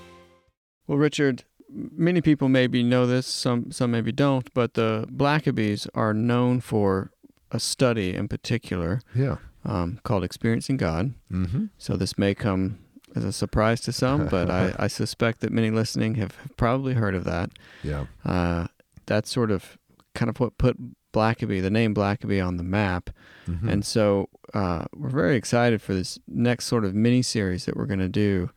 Well, 0.87 0.97
Richard, 0.97 1.43
many 1.71 2.21
people 2.21 2.49
maybe 2.49 2.83
know 2.83 3.05
this, 3.05 3.27
some 3.27 3.71
some 3.71 3.91
maybe 3.91 4.11
don't, 4.11 4.53
but 4.53 4.73
the 4.73 5.07
Blackabys 5.11 5.87
are 5.93 6.13
known 6.13 6.61
for 6.61 7.11
a 7.51 7.59
study 7.59 8.15
in 8.15 8.27
particular, 8.27 9.01
yeah, 9.15 9.37
um, 9.65 9.99
called 10.03 10.23
"Experiencing 10.23 10.77
God." 10.77 11.13
Mm-hmm. 11.31 11.65
So 11.77 11.95
this 11.95 12.17
may 12.17 12.35
come 12.35 12.79
as 13.15 13.23
a 13.23 13.33
surprise 13.33 13.81
to 13.81 13.91
some, 13.91 14.27
but 14.27 14.49
I, 14.49 14.73
I, 14.79 14.87
suspect 14.87 15.41
that 15.41 15.51
many 15.51 15.69
listening 15.69 16.15
have 16.15 16.33
probably 16.55 16.93
heard 16.93 17.15
of 17.15 17.25
that. 17.25 17.51
Yeah, 17.83 18.05
uh, 18.25 18.67
that's 19.05 19.31
sort 19.31 19.51
of 19.51 19.77
kind 20.13 20.29
of 20.29 20.39
what 20.39 20.57
put 20.57 20.77
Blackaby, 21.13 21.61
the 21.61 21.69
name 21.69 21.93
Blackaby, 21.93 22.45
on 22.45 22.57
the 22.57 22.63
map. 22.63 23.09
Mm-hmm. 23.47 23.69
And 23.69 23.85
so 23.85 24.29
uh, 24.53 24.85
we're 24.95 25.09
very 25.09 25.35
excited 25.35 25.81
for 25.81 25.93
this 25.93 26.19
next 26.27 26.65
sort 26.65 26.85
of 26.85 26.95
mini 26.95 27.21
series 27.21 27.65
that 27.65 27.75
we're 27.75 27.85
going 27.85 27.99
to 27.99 28.09
do 28.09 28.49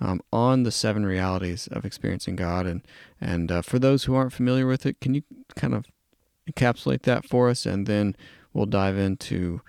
um, 0.00 0.20
on 0.32 0.62
the 0.62 0.70
seven 0.70 1.04
realities 1.04 1.68
of 1.68 1.84
experiencing 1.84 2.36
God. 2.36 2.66
And 2.66 2.82
and 3.20 3.52
uh, 3.52 3.62
for 3.62 3.78
those 3.78 4.04
who 4.04 4.14
aren't 4.14 4.32
familiar 4.32 4.66
with 4.66 4.86
it, 4.86 5.00
can 5.00 5.14
you 5.14 5.22
kind 5.56 5.74
of 5.74 5.86
encapsulate 6.50 7.02
that 7.02 7.24
for 7.26 7.48
us, 7.48 7.66
and 7.66 7.86
then 7.86 8.16
we'll 8.52 8.66
dive 8.66 8.96
into 8.96 9.60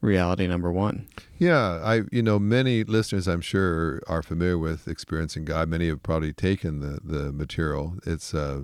reality 0.00 0.46
number 0.46 0.72
one? 0.72 1.08
Yeah, 1.38 1.80
I 1.82 2.02
you 2.10 2.22
know 2.22 2.38
many 2.38 2.84
listeners 2.84 3.26
I'm 3.26 3.40
sure 3.40 4.02
are 4.06 4.22
familiar 4.22 4.58
with 4.58 4.88
experiencing 4.88 5.44
God. 5.44 5.68
Many 5.68 5.88
have 5.88 6.02
probably 6.02 6.32
taken 6.32 6.80
the 6.80 7.00
the 7.02 7.32
material. 7.32 7.96
It's 8.06 8.32
uh, 8.34 8.62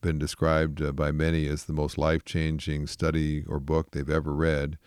been 0.00 0.18
described 0.18 0.82
uh, 0.82 0.92
by 0.92 1.12
many 1.12 1.46
as 1.48 1.64
the 1.64 1.72
most 1.72 1.96
life 1.96 2.24
changing 2.24 2.86
study 2.88 3.44
or 3.48 3.60
book 3.60 3.92
they've 3.92 4.10
ever 4.10 4.34
read. 4.34 4.78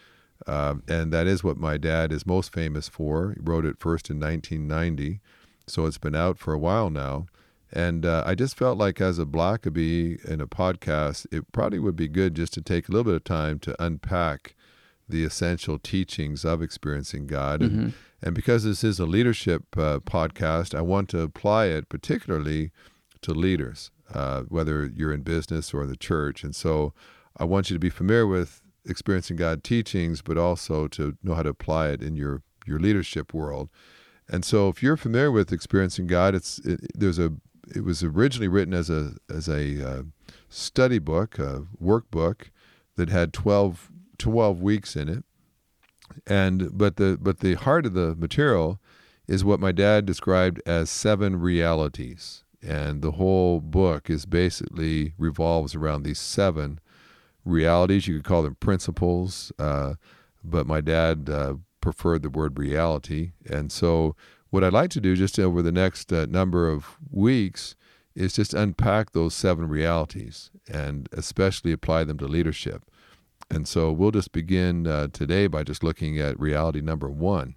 Uh, 0.46 0.76
and 0.88 1.12
that 1.14 1.26
is 1.26 1.44
what 1.44 1.58
my 1.58 1.78
dad 1.78 2.12
is 2.12 2.26
most 2.26 2.54
famous 2.54 2.90
for. 2.90 3.32
He 3.32 3.42
wrote 3.42 3.66
it 3.66 3.80
first 3.80 4.10
in 4.10 4.20
1990, 4.20 5.22
so 5.68 5.86
it's 5.86 5.98
been 5.98 6.16
out 6.16 6.38
for 6.38 6.54
a 6.54 6.60
while 6.60 6.90
now. 6.90 7.28
And 7.72 8.06
uh, 8.06 8.24
I 8.26 8.36
just 8.36 8.56
felt 8.56 8.78
like, 8.78 9.02
as 9.02 9.20
a 9.20 9.26
Blackaby 9.26 10.24
in 10.26 10.40
a 10.40 10.48
podcast, 10.48 11.26
it 11.32 11.52
probably 11.52 11.80
would 11.80 11.96
be 11.96 12.08
good 12.08 12.36
just 12.36 12.54
to 12.54 12.62
take 12.62 12.88
a 12.88 12.92
little 12.92 13.04
bit 13.04 13.16
of 13.16 13.24
time 13.24 13.60
to 13.60 13.84
unpack 13.84 14.56
the 15.10 15.24
essential 15.24 15.78
teachings 15.78 16.46
of 16.46 16.62
experiencing 16.62 17.28
God. 17.28 17.62
And, 17.62 17.72
Mm-hmm. 17.72 17.90
and 18.22 18.36
because 18.36 18.64
this 18.64 18.84
is 18.84 19.00
a 19.00 19.06
leadership 19.06 19.64
uh, 19.78 20.00
podcast, 20.00 20.74
I 20.74 20.82
want 20.82 21.10
to 21.10 21.22
apply 21.22 21.66
it 21.66 21.90
particularly 21.90 22.72
to 23.22 23.34
leaders, 23.34 23.92
uh, 24.14 24.44
whether 24.44 24.86
you're 24.86 25.14
in 25.14 25.22
business 25.22 25.74
or 25.74 25.84
in 25.84 25.90
the 25.90 25.98
church. 25.98 26.44
And 26.44 26.56
so 26.56 26.94
I 27.38 27.44
want 27.44 27.70
you 27.70 27.76
to 27.76 27.80
be 27.80 27.90
familiar 27.90 28.28
with 28.28 28.62
experiencing 28.88 29.36
God 29.38 29.64
teachings, 29.64 30.22
but 30.22 30.38
also 30.38 30.88
to 30.90 31.18
know 31.24 31.34
how 31.34 31.44
to 31.44 31.50
apply 31.50 31.90
it 31.90 32.02
in 32.02 32.16
your, 32.16 32.42
your 32.66 32.80
leadership 32.80 33.34
world. 33.34 33.70
And 34.28 34.44
so 34.44 34.70
if 34.70 34.82
you're 34.82 34.98
familiar 34.98 35.32
with 35.32 35.52
experiencing 35.52 36.08
God, 36.08 36.36
it's 36.36 36.60
it, 36.60 36.80
there's 36.96 37.20
a 37.20 37.34
it 37.74 37.84
was 37.84 38.04
originally 38.04 38.48
written 38.48 38.74
as 38.74 38.90
a 38.90 39.14
as 39.30 39.48
a 39.48 39.88
uh, 39.88 40.04
study 40.50 41.00
book, 41.00 41.40
a 41.40 41.66
workbook 41.82 42.50
that 42.96 43.10
had 43.10 43.34
12, 43.34 43.92
12 44.18 44.62
weeks 44.62 44.96
in 44.96 45.10
it. 45.10 45.24
And 46.28 46.78
but 46.78 46.98
the 46.98 47.18
but 47.20 47.40
the 47.40 47.56
heart 47.56 47.86
of 47.86 47.94
the 47.94 48.16
material 48.16 48.80
is 49.28 49.44
what 49.44 49.60
my 49.60 49.72
dad 49.72 50.06
described 50.06 50.62
as 50.66 50.90
seven 50.90 51.40
realities. 51.40 52.44
And 52.62 53.02
the 53.02 53.12
whole 53.12 53.60
book 53.60 54.10
is 54.10 54.26
basically 54.26 55.14
revolves 55.18 55.76
around 55.76 56.04
these 56.04 56.20
seven 56.20 56.80
realities. 57.44 58.08
You 58.08 58.16
could 58.16 58.24
call 58.24 58.44
them 58.44 58.56
principles, 58.56 59.52
uh, 59.60 59.96
but 60.44 60.68
my 60.68 60.82
dad 60.82 61.30
uh, 61.30 61.56
preferred 61.86 62.24
the 62.24 62.32
word 62.32 62.58
reality. 62.58 63.34
And 63.48 63.72
so, 63.72 64.16
what 64.50 64.64
I'd 64.64 64.74
like 64.74 64.90
to 64.92 65.00
do 65.00 65.16
just 65.16 65.38
over 65.38 65.62
the 65.62 65.72
next 65.72 66.12
uh, 66.12 66.26
number 66.26 66.68
of 66.68 66.98
weeks 67.12 67.76
is 68.16 68.34
just 68.34 68.56
unpack 68.56 69.12
those 69.12 69.36
seven 69.36 69.68
realities 69.68 70.50
and 70.68 71.08
especially 71.12 71.72
apply 71.72 72.04
them 72.06 72.18
to 72.18 72.26
leadership. 72.26 72.86
And 73.52 73.68
so, 73.68 73.92
we'll 73.92 74.10
just 74.10 74.32
begin 74.32 74.88
uh, 74.88 75.10
today 75.14 75.46
by 75.46 75.64
just 75.64 75.84
looking 75.84 76.18
at 76.20 76.40
reality 76.40 76.82
number 76.82 77.08
one. 77.08 77.54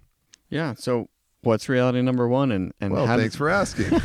Yeah. 0.51 0.75
So, 0.77 1.09
what's 1.41 1.67
reality 1.67 2.03
number 2.03 2.27
one? 2.27 2.51
And 2.51 2.71
and 2.79 2.93
Well, 2.93 3.07
thanks 3.07 3.35
for 3.35 3.49
asking. 3.49 3.99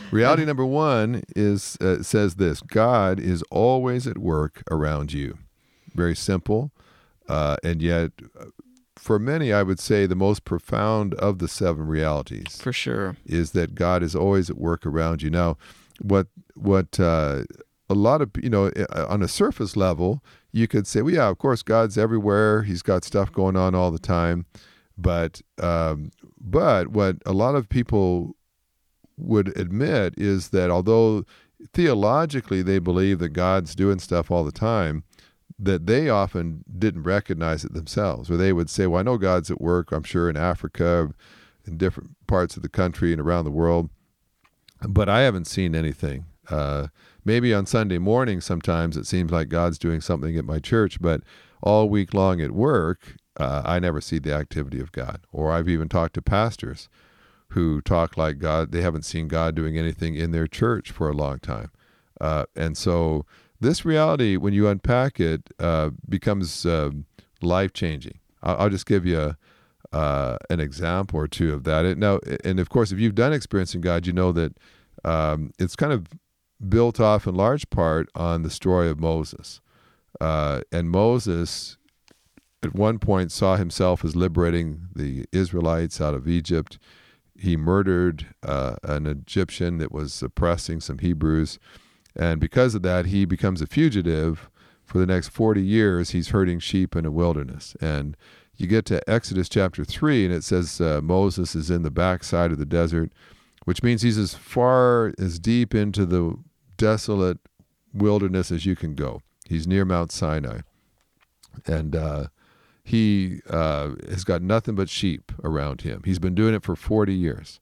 Reality 0.10 0.44
number 0.44 0.66
one 0.66 1.22
is 1.34 1.78
uh, 1.80 2.02
says 2.02 2.34
this: 2.34 2.60
God 2.60 3.18
is 3.18 3.42
always 3.50 4.06
at 4.06 4.18
work 4.18 4.62
around 4.70 5.14
you. 5.14 5.38
Very 5.94 6.14
simple, 6.14 6.70
uh, 7.30 7.56
and 7.64 7.80
yet, 7.80 8.12
uh, 8.38 8.46
for 8.98 9.18
many, 9.18 9.52
I 9.52 9.62
would 9.62 9.78
say 9.78 10.06
the 10.06 10.14
most 10.14 10.44
profound 10.44 11.14
of 11.14 11.38
the 11.38 11.48
seven 11.48 11.86
realities 11.86 12.60
for 12.60 12.72
sure. 12.72 13.16
is 13.24 13.52
that 13.52 13.74
God 13.74 14.02
is 14.02 14.14
always 14.14 14.50
at 14.50 14.58
work 14.58 14.86
around 14.86 15.22
you. 15.22 15.30
Now, 15.30 15.56
what 16.00 16.28
what 16.54 16.98
uh, 16.98 17.44
a 17.88 17.94
lot 17.94 18.22
of 18.22 18.30
you 18.42 18.50
know 18.50 18.66
uh, 18.68 19.06
on 19.08 19.22
a 19.22 19.28
surface 19.28 19.76
level, 19.76 20.22
you 20.52 20.66
could 20.66 20.86
say, 20.86 21.02
well, 21.02 21.14
yeah, 21.14 21.28
of 21.28 21.38
course, 21.38 21.62
God's 21.62 21.98
everywhere. 21.98 22.62
He's 22.62 22.82
got 22.82 23.04
stuff 23.04 23.32
going 23.32 23.56
on 23.56 23.74
all 23.74 23.90
the 23.90 23.98
time. 23.98 24.46
But 24.98 25.42
um, 25.60 26.10
but 26.40 26.88
what 26.88 27.16
a 27.26 27.32
lot 27.32 27.54
of 27.54 27.68
people 27.68 28.36
would 29.18 29.56
admit 29.58 30.14
is 30.16 30.50
that 30.50 30.70
although 30.70 31.24
theologically 31.72 32.62
they 32.62 32.78
believe 32.78 33.18
that 33.18 33.30
God's 33.30 33.74
doing 33.74 33.98
stuff 33.98 34.30
all 34.30 34.44
the 34.44 34.52
time, 34.52 35.04
that 35.58 35.86
they 35.86 36.08
often 36.08 36.64
didn't 36.78 37.04
recognize 37.04 37.64
it 37.64 37.72
themselves, 37.72 38.30
or 38.30 38.36
they 38.36 38.52
would 38.52 38.68
say, 38.68 38.86
"Well, 38.86 39.00
I 39.00 39.02
know 39.02 39.18
God's 39.18 39.50
at 39.50 39.60
work. 39.60 39.92
I'm 39.92 40.02
sure 40.02 40.28
in 40.28 40.36
Africa, 40.36 41.10
in 41.64 41.76
different 41.76 42.10
parts 42.26 42.56
of 42.56 42.62
the 42.62 42.68
country 42.68 43.12
and 43.12 43.20
around 43.20 43.44
the 43.44 43.50
world, 43.50 43.90
but 44.86 45.08
I 45.08 45.20
haven't 45.22 45.46
seen 45.46 45.74
anything." 45.74 46.26
Uh, 46.48 46.88
maybe 47.24 47.52
on 47.52 47.66
Sunday 47.66 47.98
morning, 47.98 48.40
sometimes 48.40 48.96
it 48.96 49.06
seems 49.06 49.32
like 49.32 49.48
God's 49.48 49.78
doing 49.78 50.00
something 50.00 50.36
at 50.36 50.44
my 50.44 50.58
church, 50.58 51.00
but 51.00 51.22
all 51.62 51.88
week 51.88 52.14
long 52.14 52.40
at 52.40 52.52
work, 52.52 53.16
uh, 53.36 53.62
I 53.64 53.78
never 53.78 54.00
see 54.00 54.18
the 54.18 54.34
activity 54.34 54.80
of 54.80 54.92
God. 54.92 55.20
Or 55.32 55.52
I've 55.52 55.68
even 55.68 55.88
talked 55.88 56.14
to 56.14 56.22
pastors 56.22 56.88
who 57.50 57.80
talk 57.80 58.16
like 58.16 58.38
God, 58.38 58.72
they 58.72 58.82
haven't 58.82 59.04
seen 59.04 59.28
God 59.28 59.54
doing 59.54 59.78
anything 59.78 60.14
in 60.14 60.30
their 60.30 60.46
church 60.46 60.90
for 60.90 61.08
a 61.08 61.14
long 61.14 61.38
time. 61.38 61.70
Uh, 62.20 62.46
and 62.54 62.76
so 62.76 63.24
this 63.60 63.84
reality, 63.84 64.36
when 64.36 64.52
you 64.52 64.68
unpack 64.68 65.20
it, 65.20 65.50
uh, 65.58 65.90
becomes 66.08 66.66
uh, 66.66 66.90
life 67.40 67.72
changing. 67.72 68.18
I'll, 68.42 68.56
I'll 68.56 68.70
just 68.70 68.86
give 68.86 69.06
you 69.06 69.20
a, 69.20 69.36
uh, 69.96 70.36
an 70.50 70.60
example 70.60 71.18
or 71.18 71.28
two 71.28 71.54
of 71.54 71.64
that. 71.64 71.84
It, 71.84 71.98
now, 71.98 72.20
and 72.44 72.60
of 72.60 72.68
course, 72.68 72.92
if 72.92 72.98
you've 72.98 73.14
done 73.14 73.32
experiencing 73.32 73.80
God, 73.80 74.06
you 74.06 74.12
know 74.12 74.32
that 74.32 74.56
um, 75.04 75.52
it's 75.58 75.76
kind 75.76 75.92
of 75.92 76.06
built 76.68 77.00
off 77.00 77.26
in 77.26 77.34
large 77.34 77.68
part 77.70 78.08
on 78.14 78.42
the 78.42 78.50
story 78.50 78.88
of 78.88 78.98
Moses. 78.98 79.60
Uh, 80.20 80.62
and 80.72 80.90
Moses, 80.90 81.76
at 82.62 82.74
one 82.74 82.98
point, 82.98 83.30
saw 83.30 83.56
himself 83.56 84.04
as 84.04 84.16
liberating 84.16 84.88
the 84.94 85.26
Israelites 85.32 86.00
out 86.00 86.14
of 86.14 86.26
Egypt. 86.26 86.78
He 87.38 87.56
murdered 87.56 88.26
uh, 88.42 88.76
an 88.82 89.06
Egyptian 89.06 89.78
that 89.78 89.92
was 89.92 90.22
oppressing 90.22 90.80
some 90.80 90.98
Hebrews. 90.98 91.58
And 92.16 92.40
because 92.40 92.74
of 92.74 92.82
that, 92.82 93.06
he 93.06 93.24
becomes 93.24 93.60
a 93.60 93.66
fugitive. 93.66 94.50
For 94.84 94.98
the 94.98 95.06
next 95.06 95.28
40 95.28 95.62
years, 95.62 96.10
he's 96.10 96.28
herding 96.28 96.60
sheep 96.60 96.94
in 96.94 97.04
a 97.04 97.10
wilderness. 97.10 97.76
And 97.80 98.16
you 98.56 98.66
get 98.66 98.84
to 98.86 99.10
Exodus 99.10 99.48
chapter 99.48 99.84
3, 99.84 100.26
and 100.26 100.34
it 100.34 100.44
says 100.44 100.80
uh, 100.80 101.00
Moses 101.02 101.54
is 101.54 101.70
in 101.70 101.82
the 101.82 101.90
backside 101.90 102.52
of 102.52 102.58
the 102.58 102.64
desert, 102.64 103.12
which 103.64 103.82
means 103.82 104.02
he's 104.02 104.16
as 104.16 104.34
far, 104.34 105.12
as 105.18 105.38
deep 105.38 105.74
into 105.74 106.06
the 106.06 106.36
desolate 106.76 107.38
wilderness 107.92 108.50
as 108.50 108.64
you 108.64 108.76
can 108.76 108.94
go. 108.94 109.22
He's 109.48 109.66
near 109.66 109.84
Mount 109.84 110.12
Sinai. 110.12 110.60
And 111.66 111.96
uh, 111.96 112.26
he 112.84 113.40
uh, 113.50 113.90
has 114.08 114.24
got 114.24 114.42
nothing 114.42 114.76
but 114.76 114.88
sheep 114.88 115.32
around 115.42 115.82
him. 115.82 116.02
He's 116.04 116.18
been 116.18 116.34
doing 116.34 116.54
it 116.54 116.62
for 116.62 116.76
40 116.76 117.12
years. 117.12 117.60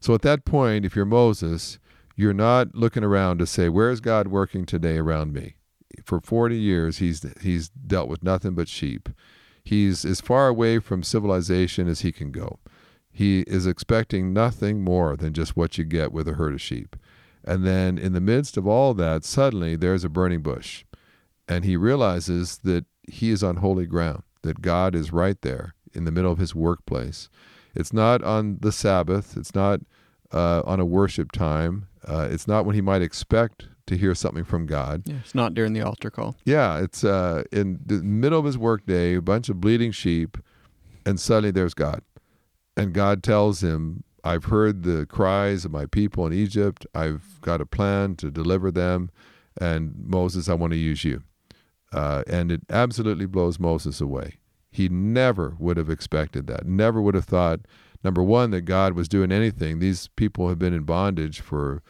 So 0.00 0.14
at 0.14 0.22
that 0.22 0.44
point, 0.44 0.84
if 0.84 0.96
you're 0.96 1.04
Moses, 1.04 1.78
you're 2.16 2.34
not 2.34 2.74
looking 2.74 3.04
around 3.04 3.38
to 3.38 3.46
say, 3.46 3.68
Where's 3.68 4.00
God 4.00 4.28
working 4.28 4.66
today 4.66 4.98
around 4.98 5.32
me? 5.32 5.54
For 6.04 6.20
40 6.20 6.56
years, 6.56 6.98
he's, 6.98 7.24
he's 7.40 7.68
dealt 7.68 8.08
with 8.08 8.22
nothing 8.22 8.54
but 8.54 8.68
sheep. 8.68 9.08
He's 9.64 10.04
as 10.04 10.20
far 10.20 10.48
away 10.48 10.78
from 10.78 11.02
civilization 11.02 11.88
as 11.88 12.00
he 12.00 12.12
can 12.12 12.30
go. 12.30 12.58
He 13.10 13.40
is 13.42 13.66
expecting 13.66 14.32
nothing 14.32 14.82
more 14.82 15.16
than 15.16 15.32
just 15.32 15.56
what 15.56 15.78
you 15.78 15.84
get 15.84 16.12
with 16.12 16.28
a 16.28 16.34
herd 16.34 16.54
of 16.54 16.60
sheep. 16.60 16.96
And 17.44 17.64
then 17.64 17.96
in 17.96 18.12
the 18.12 18.20
midst 18.20 18.56
of 18.56 18.66
all 18.66 18.92
that, 18.94 19.24
suddenly 19.24 19.76
there's 19.76 20.04
a 20.04 20.08
burning 20.08 20.42
bush. 20.42 20.84
And 21.46 21.64
he 21.64 21.76
realizes 21.76 22.58
that 22.58 22.86
he 23.08 23.30
is 23.30 23.42
on 23.42 23.56
holy 23.56 23.86
ground, 23.86 24.22
that 24.42 24.62
God 24.62 24.94
is 24.94 25.12
right 25.12 25.40
there 25.42 25.74
in 25.92 26.04
the 26.04 26.10
middle 26.10 26.32
of 26.32 26.38
his 26.38 26.54
workplace. 26.54 27.28
It's 27.74 27.92
not 27.92 28.22
on 28.22 28.58
the 28.60 28.72
Sabbath, 28.72 29.36
it's 29.36 29.54
not 29.54 29.80
uh, 30.34 30.62
on 30.66 30.80
a 30.80 30.84
worship 30.84 31.32
time, 31.32 31.86
uh, 32.06 32.28
it's 32.30 32.46
not 32.46 32.66
when 32.66 32.74
he 32.74 32.82
might 32.82 33.00
expect 33.00 33.68
to 33.86 33.96
hear 33.96 34.14
something 34.14 34.44
from 34.44 34.66
God. 34.66 35.02
Yeah, 35.06 35.16
it's 35.20 35.34
not 35.34 35.54
during 35.54 35.72
the 35.72 35.82
altar 35.82 36.10
call. 36.10 36.36
Yeah, 36.44 36.80
it's 36.80 37.04
uh, 37.04 37.44
in 37.52 37.80
the 37.84 38.02
middle 38.02 38.38
of 38.38 38.44
his 38.44 38.58
workday, 38.58 39.14
a 39.14 39.22
bunch 39.22 39.48
of 39.48 39.60
bleeding 39.60 39.92
sheep, 39.92 40.36
and 41.06 41.20
suddenly 41.20 41.50
there's 41.50 41.74
God. 41.74 42.02
And 42.76 42.92
God 42.92 43.22
tells 43.22 43.62
him, 43.62 44.04
I've 44.24 44.44
heard 44.46 44.82
the 44.82 45.06
cries 45.06 45.64
of 45.64 45.70
my 45.70 45.86
people 45.86 46.26
in 46.26 46.32
Egypt. 46.32 46.86
I've 46.94 47.38
got 47.42 47.60
a 47.60 47.66
plan 47.66 48.16
to 48.16 48.30
deliver 48.30 48.70
them. 48.70 49.10
And 49.60 49.94
Moses, 49.96 50.48
I 50.48 50.54
want 50.54 50.72
to 50.72 50.78
use 50.78 51.04
you. 51.04 51.22
Uh, 51.92 52.24
and 52.26 52.50
it 52.50 52.62
absolutely 52.70 53.26
blows 53.26 53.60
Moses 53.60 54.00
away. 54.00 54.38
He 54.72 54.88
never 54.88 55.54
would 55.58 55.76
have 55.76 55.90
expected 55.90 56.46
that. 56.48 56.66
Never 56.66 57.00
would 57.00 57.14
have 57.14 57.26
thought, 57.26 57.60
number 58.04 58.22
one, 58.22 58.50
that 58.50 58.62
God 58.62 58.92
was 58.94 59.08
doing 59.08 59.32
anything. 59.32 59.78
These 59.78 60.08
people 60.08 60.48
have 60.48 60.58
been 60.58 60.74
in 60.74 60.84
bondage 60.84 61.40
for 61.40 61.82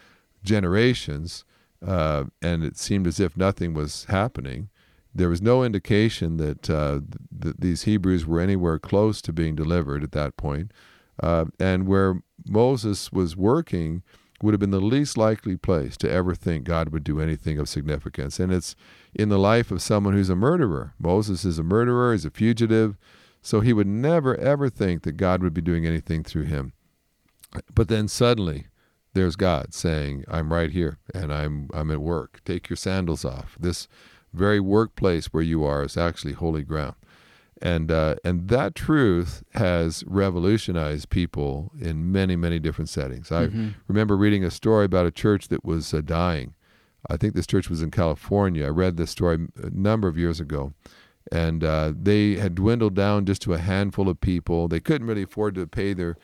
generations, 0.43 1.45
uh, 1.85 2.25
and 2.41 2.65
it 2.65 2.77
seemed 2.77 3.07
as 3.07 3.21
if 3.21 3.37
nothing 3.37 3.75
was 3.75 4.05
happening. 4.05 4.69
There 5.15 5.29
was 5.29 5.43
no 5.43 5.63
indication 5.63 6.39
that, 6.39 6.71
uh, 6.71 7.01
th- 7.43 7.57
these 7.59 7.83
Hebrews 7.83 8.27
were 8.27 8.41
anywhere 8.41 8.79
close 8.79 9.21
to 9.23 9.33
being 9.33 9.55
delivered 9.55 10.03
at 10.03 10.13
that 10.13 10.37
point. 10.37 10.73
Uh, 11.23 11.47
and 11.61 11.87
where 11.87 12.23
Moses 12.47 13.13
was 13.13 13.37
working 13.37 14.03
would 14.43 14.53
have 14.53 14.61
been 14.61 14.71
the 14.71 14.81
least 14.81 15.17
likely 15.17 15.57
place 15.57 15.97
to 15.97 16.11
ever 16.11 16.35
think 16.35 16.65
God 16.65 16.89
would 16.91 17.05
do 17.05 17.21
anything 17.21 17.59
of 17.59 17.69
significance. 17.69 18.41
And 18.41 18.53
it's 18.53 18.75
in 19.15 19.29
the 19.29 19.39
life 19.39 19.71
of 19.71 19.81
someone 19.81 20.15
who's 20.15 20.29
a 20.29 20.37
murderer. 20.37 20.95
Moses 20.99 21.45
is 21.45 21.59
a 21.59 21.63
murderer, 21.63 22.13
he's 22.13 22.25
a 22.25 22.31
fugitive, 22.31 22.97
so 23.45 23.61
he 23.61 23.73
would 23.73 23.87
never, 23.87 24.37
ever 24.37 24.69
think 24.69 25.03
that 25.03 25.13
God 25.13 25.43
would 25.43 25.55
be 25.55 25.61
doing 25.61 25.87
anything 25.87 26.25
through 26.25 26.45
him. 26.45 26.73
But 27.73 27.87
then 27.87 28.09
suddenly, 28.09 28.67
there's 29.13 29.37
God 29.37 29.73
saying, 29.73 30.25
I'm 30.27 30.53
right 30.53 30.71
here 30.71 30.99
and 31.15 31.33
I'm, 31.33 31.71
I'm 31.73 31.93
at 31.93 32.01
work. 32.01 32.41
Take 32.45 32.69
your 32.69 32.77
sandals 32.77 33.25
off. 33.25 33.57
This 33.61 33.87
very 34.33 34.59
workplace 34.59 35.27
where 35.27 35.45
you 35.45 35.63
are 35.63 35.85
is 35.85 35.97
actually 35.97 36.33
holy 36.33 36.65
ground 36.65 36.97
and 37.63 37.91
uh, 37.91 38.17
and 38.25 38.49
that 38.49 38.75
truth 38.75 39.43
has 39.55 40.05
revolutionized 40.07 41.09
people 41.09 41.73
in 41.81 42.13
many 42.13 42.37
many 42.37 42.59
different 42.59 42.89
settings. 42.89 43.33
I 43.33 43.47
mm-hmm. 43.47 43.69
remember 43.89 44.17
reading 44.17 44.45
a 44.45 44.51
story 44.51 44.85
about 44.85 45.07
a 45.07 45.11
church 45.11 45.49
that 45.49 45.65
was 45.65 45.95
uh, 45.95 46.03
dying. 46.03 46.55
I 47.09 47.17
think 47.17 47.35
this 47.35 47.47
church 47.47 47.69
was 47.69 47.83
in 47.83 47.91
California. 47.91 48.67
I 48.67 48.71
read 48.71 48.97
this 48.97 49.11
story 49.11 49.47
a 49.63 49.71
number 49.71 50.09
of 50.09 50.19
years 50.19 50.41
ago, 50.41 50.75
and 51.35 51.65
uh, 51.65 51.93
they 52.01 52.37
had 52.37 52.55
dwindled 52.55 52.95
down 52.95 53.27
just 53.27 53.43
to 53.43 53.55
a 53.55 53.59
handful 53.59 54.09
of 54.09 54.21
people. 54.21 54.69
They 54.69 54.81
couldn't 54.81 55.09
really 55.09 55.25
afford 55.25 55.57
to 55.57 55.67
pay 55.67 55.93
their 55.93 56.17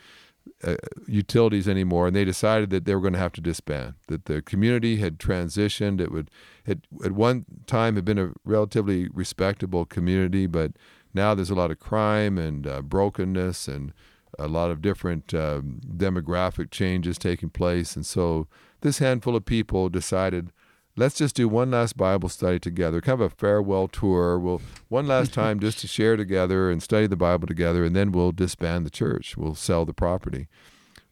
uh, 0.63 0.77
utilities 1.07 1.67
anymore, 1.69 2.07
and 2.07 2.15
they 2.15 2.25
decided 2.25 2.71
that 2.71 2.85
they 2.85 2.95
were 2.95 3.01
going 3.01 3.15
to 3.15 3.19
have 3.19 3.33
to 3.33 3.41
disband. 3.41 3.95
That 4.07 4.27
the 4.27 4.41
community 4.41 4.97
had 4.97 5.19
transitioned. 5.19 6.01
It 6.01 6.13
would 6.13 6.31
had, 6.65 6.83
at 7.05 7.13
one 7.13 7.45
time 7.67 7.97
had 7.97 8.05
been 8.05 8.19
a 8.19 8.31
relatively 8.45 9.09
respectable 9.13 9.85
community, 9.85 10.47
but 10.47 10.73
now 11.13 11.35
there's 11.35 11.51
a 11.51 11.57
lot 11.57 11.73
of 11.73 11.81
crime 11.81 12.39
and 12.39 12.67
uh, 12.67 12.81
brokenness 12.81 13.67
and 13.67 13.93
a 14.39 14.47
lot 14.47 14.71
of 14.71 14.81
different 14.81 15.35
uh, 15.35 15.61
demographic 15.97 16.71
changes 16.71 17.19
taking 17.19 17.51
place. 17.51 17.97
And 17.97 18.07
so 18.07 18.47
this 18.83 18.99
handful 18.99 19.35
of 19.35 19.45
people 19.45 19.89
decided, 19.89 20.53
let's 20.97 21.17
just 21.17 21.35
do 21.35 21.49
one 21.49 21.71
last 21.71 21.97
Bible 21.97 22.29
study 22.29 22.59
together, 22.59 23.01
kind 23.01 23.21
of 23.21 23.33
a 23.33 23.35
farewell 23.35 23.89
tour. 23.89 24.39
We'll 24.39 24.61
one 24.89 25.07
last 25.07 25.33
time 25.41 25.61
just 25.61 25.79
to 25.81 25.89
share 25.89 26.17
together 26.17 26.71
and 26.71 26.83
study 26.83 27.07
the 27.07 27.17
Bible 27.17 27.47
together, 27.47 27.85
and 27.85 27.95
then 27.95 28.13
we'll 28.13 28.33
disband 28.33 28.87
the 28.87 28.91
church. 28.91 29.37
We'll 29.37 29.55
sell 29.55 29.85
the 29.85 29.95
property. 29.95 30.49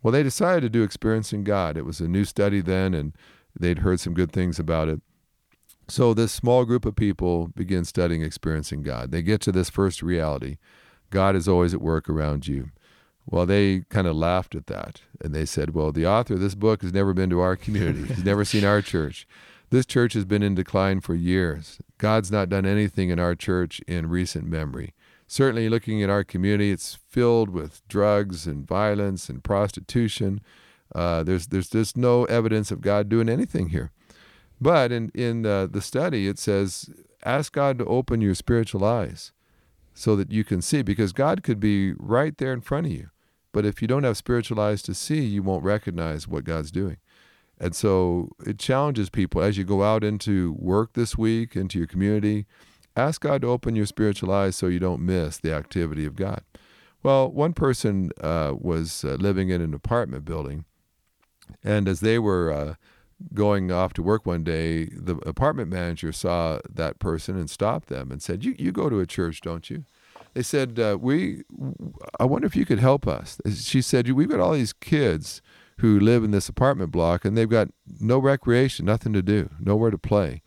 Well, 0.03 0.13
they 0.13 0.23
decided 0.23 0.61
to 0.63 0.69
do 0.69 0.83
Experiencing 0.83 1.45
God. 1.45 1.77
It 1.77 1.85
was 1.85 2.01
a 2.01 2.09
new 2.09 2.25
study 2.25 2.61
then, 2.61 2.95
and 2.95 3.15
they'd 3.59 3.81
heard 3.81 4.01
some 4.01 4.15
good 4.15 4.33
things 4.33 4.59
about 4.59 4.89
it. 4.89 5.01
So 5.89 6.13
this 6.13 6.33
small 6.33 6.65
group 6.65 6.85
of 6.85 6.95
people 6.95 7.49
begin 7.49 7.85
studying 7.85 8.23
experiencing 8.23 8.83
God. 8.83 9.11
They 9.11 9.23
get 9.23 9.41
to 9.43 9.53
this 9.53 9.71
first 9.71 10.03
reality. 10.03 10.59
God 11.11 11.35
is 11.35 11.49
always 11.49 11.73
at 11.73 11.81
work 11.81 12.11
around 12.11 12.47
you. 12.47 12.71
Well, 13.25 13.47
they 13.47 13.81
kind 13.89 14.07
of 14.07 14.15
laughed 14.15 14.55
at 14.55 14.67
that. 14.67 15.01
And 15.23 15.35
they 15.35 15.47
said, 15.47 15.75
Well, 15.75 15.91
the 15.93 16.07
author 16.07 16.35
of 16.35 16.41
this 16.41 16.55
book 16.55 16.83
has 16.83 16.93
never 16.93 17.15
been 17.15 17.31
to 17.31 17.41
our 17.41 17.57
community. 17.57 18.07
He's 18.07 18.25
never 18.25 18.45
seen 18.45 18.65
our 18.65 18.83
church. 18.83 19.27
This 19.71 19.85
church 19.85 20.15
has 20.15 20.25
been 20.25 20.43
in 20.43 20.55
decline 20.55 21.01
for 21.01 21.15
years. 21.15 21.79
God's 21.99 22.31
not 22.31 22.49
done 22.49 22.65
anything 22.65 23.11
in 23.11 23.19
our 23.19 23.35
church 23.35 23.81
in 23.87 24.09
recent 24.09 24.47
memory. 24.47 24.95
Certainly, 25.27 25.69
looking 25.69 26.03
at 26.03 26.09
our 26.09 26.25
community, 26.25 26.71
it's 26.71 26.99
filled 27.07 27.51
with 27.51 27.87
drugs 27.87 28.47
and 28.47 28.67
violence 28.67 29.29
and 29.29 29.45
prostitution. 29.45 30.41
Uh, 30.95 31.23
there's, 31.23 31.49
there's 31.49 31.69
just 31.69 31.99
no 31.99 32.25
evidence 32.25 32.71
of 32.71 32.81
God 32.81 33.11
doing 33.11 33.29
anything 33.29 33.69
here. 33.69 33.91
But 34.59 34.91
in, 34.91 35.11
in 35.15 35.43
the 35.43 35.81
study, 35.83 36.29
it 36.29 36.39
says, 36.39 36.89
ask 37.25 37.53
God 37.53 37.79
to 37.79 37.85
open 37.85 38.23
your 38.23 38.35
spiritual 38.35 38.85
eyes 38.85 39.33
so 39.93 40.17
that 40.17 40.33
you 40.33 40.45
can 40.45 40.63
see, 40.63 40.81
because 40.81 41.13
God 41.13 41.43
could 41.43 41.61
be 41.61 41.93
right 41.99 42.37
there 42.39 42.55
in 42.55 42.63
front 42.63 42.87
of 42.87 42.93
you. 42.93 43.11
But 43.53 43.67
if 43.67 43.83
you 43.83 43.89
don't 43.89 44.05
have 44.05 44.17
spiritual 44.17 44.61
eyes 44.61 44.81
to 44.83 44.95
see, 44.95 45.21
you 45.21 45.43
won't 45.43 45.65
recognize 45.65 46.27
what 46.27 46.45
God's 46.45 46.71
doing. 46.71 46.97
And 47.61 47.75
so 47.75 48.31
it 48.47 48.59
challenges 48.59 49.11
people 49.11 49.43
as 49.43 49.59
you 49.59 49.65
go 49.65 49.83
out 49.83 50.05
into 50.05 50.55
work 50.59 50.93
this 50.93 51.19
week, 51.19 51.57
into 51.57 51.79
your 51.79 51.89
community, 51.89 52.47
ask 52.97 53.21
God 53.21 53.43
to 53.43 53.49
open 53.49 53.77
your 53.77 53.87
spiritual 53.87 54.33
eyes 54.33 54.57
so 54.57 54.67
you 54.67 54.79
don't 54.79 55.05
miss 55.05 55.39
the 55.39 55.53
activity 55.53 56.05
of 56.05 56.17
God. 56.17 56.43
Well, 57.03 57.31
one 57.31 57.53
person 57.53 58.11
uh, 58.21 58.55
was 58.59 59.05
uh, 59.05 59.15
living 59.15 59.51
in 59.51 59.61
an 59.61 59.73
apartment 59.73 60.25
building, 60.25 60.65
and 61.63 61.89
as 61.89 62.01
they 62.01 62.19
were 62.19 62.53
uh, 62.53 62.75
going 63.35 63.71
off 63.71 63.93
to 63.95 64.03
work 64.03 64.27
one 64.27 64.45
day, 64.45 64.87
the 64.87 65.17
apartment 65.27 65.71
manager 65.71 66.13
saw 66.13 66.59
that 66.69 66.99
person 66.99 67.37
and 67.37 67.49
stopped 67.49 67.89
them 67.89 68.11
and 68.11 68.21
said, 68.21 68.45
"You 68.45 68.55
you 68.59 68.73
go 68.73 68.89
to 68.89 68.99
a 68.99 69.07
church, 69.07 69.41
don't 69.41 69.71
you?" 69.71 69.85
They 70.35 70.43
said, 70.43 70.79
uh, 70.79 70.99
"We, 71.01 71.45
I 72.19 72.25
wonder 72.25 72.47
if 72.47 72.57
you 72.57 72.67
could 72.67 72.81
help 72.81 73.07
us." 73.07 73.41
She 73.55 73.81
said, 73.81 74.11
"We've 74.11 74.29
got 74.29 74.41
all 74.41 74.53
these 74.53 74.73
kids 74.73 75.41
who 75.79 75.99
live 75.99 76.25
in 76.25 76.31
this 76.31 76.49
apartment 76.49 76.91
block, 76.91 77.25
and 77.25 77.37
they've 77.37 77.49
got 77.49 77.69
no 78.01 78.19
recreation, 78.19 78.87
nothing 78.87 79.13
to 79.13 79.23
do, 79.23 79.51
nowhere 79.61 79.91
to 79.91 79.99
play. 79.99 80.43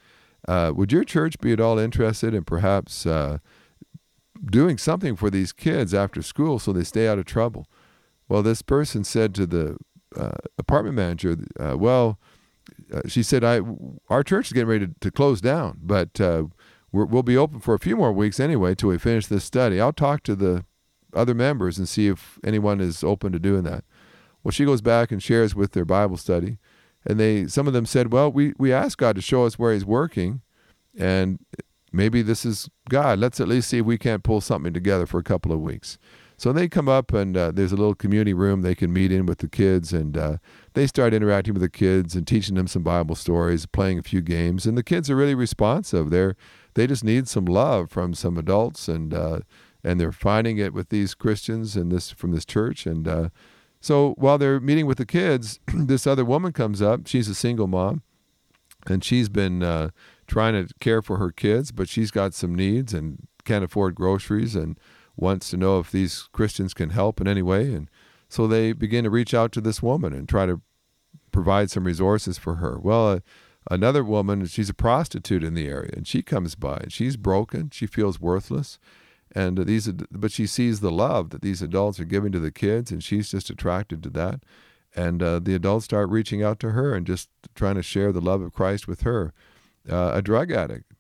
Uh, 0.48 0.72
would 0.76 0.92
your 0.92 1.04
church 1.04 1.40
be 1.40 1.54
at 1.54 1.60
all 1.60 1.78
interested 1.78 2.34
in 2.34 2.44
perhaps 2.44 3.06
uh, 3.06 3.38
doing 4.44 4.78
something 4.78 5.16
for 5.16 5.30
these 5.30 5.54
kids 5.54 5.94
after 5.94 6.22
school 6.22 6.60
so 6.60 6.74
they 6.74 6.84
stay 6.84 7.08
out 7.08 7.20
of 7.20 7.26
trouble?" 7.26 7.68
Well, 8.28 8.44
this 8.44 8.62
person 8.62 9.04
said 9.04 9.36
to 9.36 9.46
the 9.46 9.78
uh, 10.16 10.38
apartment 10.58 10.96
manager, 10.96 11.38
uh, 11.60 11.78
"Well." 11.78 12.20
uh, 12.94 13.02
she 13.08 13.24
said, 13.24 13.44
"I 13.44 13.62
our 14.10 14.24
church 14.24 14.48
is 14.48 14.54
getting 14.54 14.70
ready 14.70 14.88
to, 14.88 14.94
to 15.00 15.12
close 15.12 15.42
down, 15.42 15.80
but 15.82 16.20
uh, 16.20 16.46
we 16.92 17.06
will 17.06 17.24
be 17.24 17.38
open 17.38 17.60
for 17.60 17.74
a 17.74 17.80
few 17.80 17.96
more 17.96 18.12
weeks 18.12 18.40
anyway 18.40 18.76
till 18.76 18.90
we 18.90 18.98
finish 18.98 19.28
this 19.28 19.44
study. 19.44 19.80
I'll 19.80 19.94
talk 19.94 20.24
to 20.24 20.36
the 20.36 20.66
other 21.14 21.34
members 21.34 21.78
and 21.78 21.88
see 21.88 22.08
if 22.08 22.40
anyone 22.44 22.80
is 22.80 23.04
open 23.04 23.32
to 23.32 23.40
doing 23.40 23.64
that." 23.64 23.84
Well, 24.44 24.52
she 24.52 24.66
goes 24.66 24.82
back 24.82 25.12
and 25.12 25.22
shares 25.22 25.56
with 25.56 25.72
their 25.74 25.86
Bible 25.86 26.18
study, 26.18 26.58
and 27.06 27.20
they 27.20 27.48
some 27.48 27.68
of 27.68 27.74
them 27.74 27.86
said, 27.86 28.12
"Well, 28.12 28.32
we 28.32 28.54
we 28.58 28.74
asked 28.74 28.98
God 28.98 29.16
to 29.16 29.22
show 29.22 29.46
us 29.46 29.60
where 29.60 29.74
He's 29.74 29.86
working, 29.86 30.42
and 30.98 31.40
maybe 31.92 32.22
this 32.22 32.46
is 32.46 32.70
God. 32.90 33.20
Let's 33.20 33.40
at 33.40 33.48
least 33.48 33.70
see 33.70 33.80
if 33.80 33.86
we 33.86 33.98
can't 33.98 34.24
pull 34.24 34.42
something 34.42 34.74
together 34.74 35.06
for 35.06 35.20
a 35.20 35.24
couple 35.24 35.52
of 35.52 35.60
weeks." 35.60 35.98
So 36.42 36.52
they 36.52 36.68
come 36.68 36.90
up, 36.90 37.14
and 37.14 37.38
uh, 37.38 37.52
there's 37.52 37.72
a 37.72 37.76
little 37.76 37.94
community 37.94 38.34
room 38.34 38.64
they 38.64 38.74
can 38.74 38.92
meet 38.92 39.12
in 39.12 39.28
with 39.28 39.38
the 39.38 39.48
kids, 39.48 39.94
and 39.94 40.18
uh, 40.18 40.38
they 40.74 40.88
start 40.88 41.14
interacting 41.14 41.54
with 41.54 41.62
the 41.62 41.70
kids 41.70 42.16
and 42.16 42.26
teaching 42.26 42.56
them 42.56 42.66
some 42.66 42.82
Bible 42.82 43.14
stories, 43.14 43.68
playing 43.68 44.00
a 44.00 44.02
few 44.02 44.22
games, 44.22 44.66
and 44.66 44.76
the 44.76 44.82
kids 44.82 45.08
are 45.08 45.16
really 45.16 45.36
responsive. 45.36 46.10
They're 46.10 46.36
they 46.74 46.88
just 46.88 47.04
need 47.04 47.28
some 47.28 47.46
love 47.46 47.92
from 47.92 48.16
some 48.16 48.38
adults, 48.38 48.88
and 48.88 49.14
uh, 49.14 49.42
and 49.84 50.00
they're 50.00 50.12
finding 50.12 50.58
it 50.58 50.74
with 50.74 50.90
these 50.90 51.14
Christians 51.14 51.76
and 51.76 51.92
this 51.92 52.10
from 52.10 52.32
this 52.32 52.46
church. 52.46 52.88
And 52.88 53.08
uh, 53.08 53.30
so 53.82 54.14
while 54.18 54.38
they're 54.38 54.60
meeting 54.60 54.86
with 54.86 55.00
the 55.00 55.06
kids, 55.06 55.60
this 55.74 56.06
other 56.06 56.24
woman 56.24 56.54
comes 56.54 56.82
up. 56.82 57.08
She's 57.08 57.28
a 57.28 57.36
single 57.36 57.68
mom, 57.68 58.04
and 58.86 59.04
she's 59.04 59.28
been 59.28 59.64
uh, 59.64 59.90
trying 60.28 60.54
to 60.54 60.74
care 60.80 61.02
for 61.02 61.18
her 61.18 61.32
kids, 61.32 61.72
but 61.72 61.90
she's 61.90 62.12
got 62.12 62.36
some 62.36 62.54
needs 62.54 62.94
and 62.94 63.28
can't 63.44 63.66
afford 63.66 63.96
groceries 63.96 64.56
and 64.56 64.80
wants 65.18 65.50
to 65.50 65.58
know 65.58 65.80
if 65.80 65.92
these 65.92 66.30
Christians 66.32 66.74
can 66.76 66.92
help 66.92 67.20
in 67.20 67.28
any 67.28 67.42
way. 67.42 67.74
And 67.74 67.90
so 68.30 68.48
they 68.48 68.72
begin 68.72 69.04
to 69.04 69.10
reach 69.10 69.34
out 69.34 69.52
to 69.54 69.62
this 69.62 69.82
woman 69.82 70.14
and 70.14 70.30
try 70.30 70.46
to 70.46 70.62
provide 71.32 71.72
some 71.72 71.84
resources 71.84 72.38
for 72.38 72.56
her. 72.56 72.80
Well, 72.80 73.10
uh, 73.10 73.20
another 73.70 74.04
woman, 74.04 74.46
she's 74.46 74.70
a 74.70 74.76
prostitute 74.76 75.44
in 75.44 75.56
the 75.56 75.68
area, 75.68 75.92
and 75.96 76.08
she 76.08 76.22
comes 76.22 76.54
by 76.54 76.78
and 76.78 76.94
she's 76.94 77.18
broken. 77.18 77.72
She 77.72 77.88
feels 77.88 78.22
worthless. 78.22 78.78
And 79.34 79.58
these, 79.66 79.88
but 80.12 80.32
she 80.32 80.46
sees 80.46 80.80
the 80.80 80.92
love 80.92 81.30
that 81.30 81.42
these 81.42 81.62
adults 81.62 82.00
are 82.00 82.06
giving 82.06 82.32
to 82.34 82.40
the 82.40 82.52
kids, 82.52 82.92
and 82.92 83.04
she's 83.04 83.32
just 83.32 83.50
attracted 83.50 84.04
to 84.04 84.10
that. 84.10 84.42
And 84.94 85.24
uh, 85.24 85.40
the 85.40 85.56
adults 85.56 85.86
start 85.86 86.10
reaching 86.10 86.44
out 86.44 86.60
to 86.60 86.72
her 86.72 86.94
and 86.94 87.08
just 87.08 87.30
trying 87.56 87.76
to 87.76 87.84
share 87.84 88.12
the 88.12 88.20
love 88.20 88.42
of 88.42 88.52
Christ 88.52 88.88
with 88.88 89.02
her. 89.02 89.34
Uh, 89.90 90.12
a 90.14 90.22
drug 90.22 90.52
addict 90.52 90.92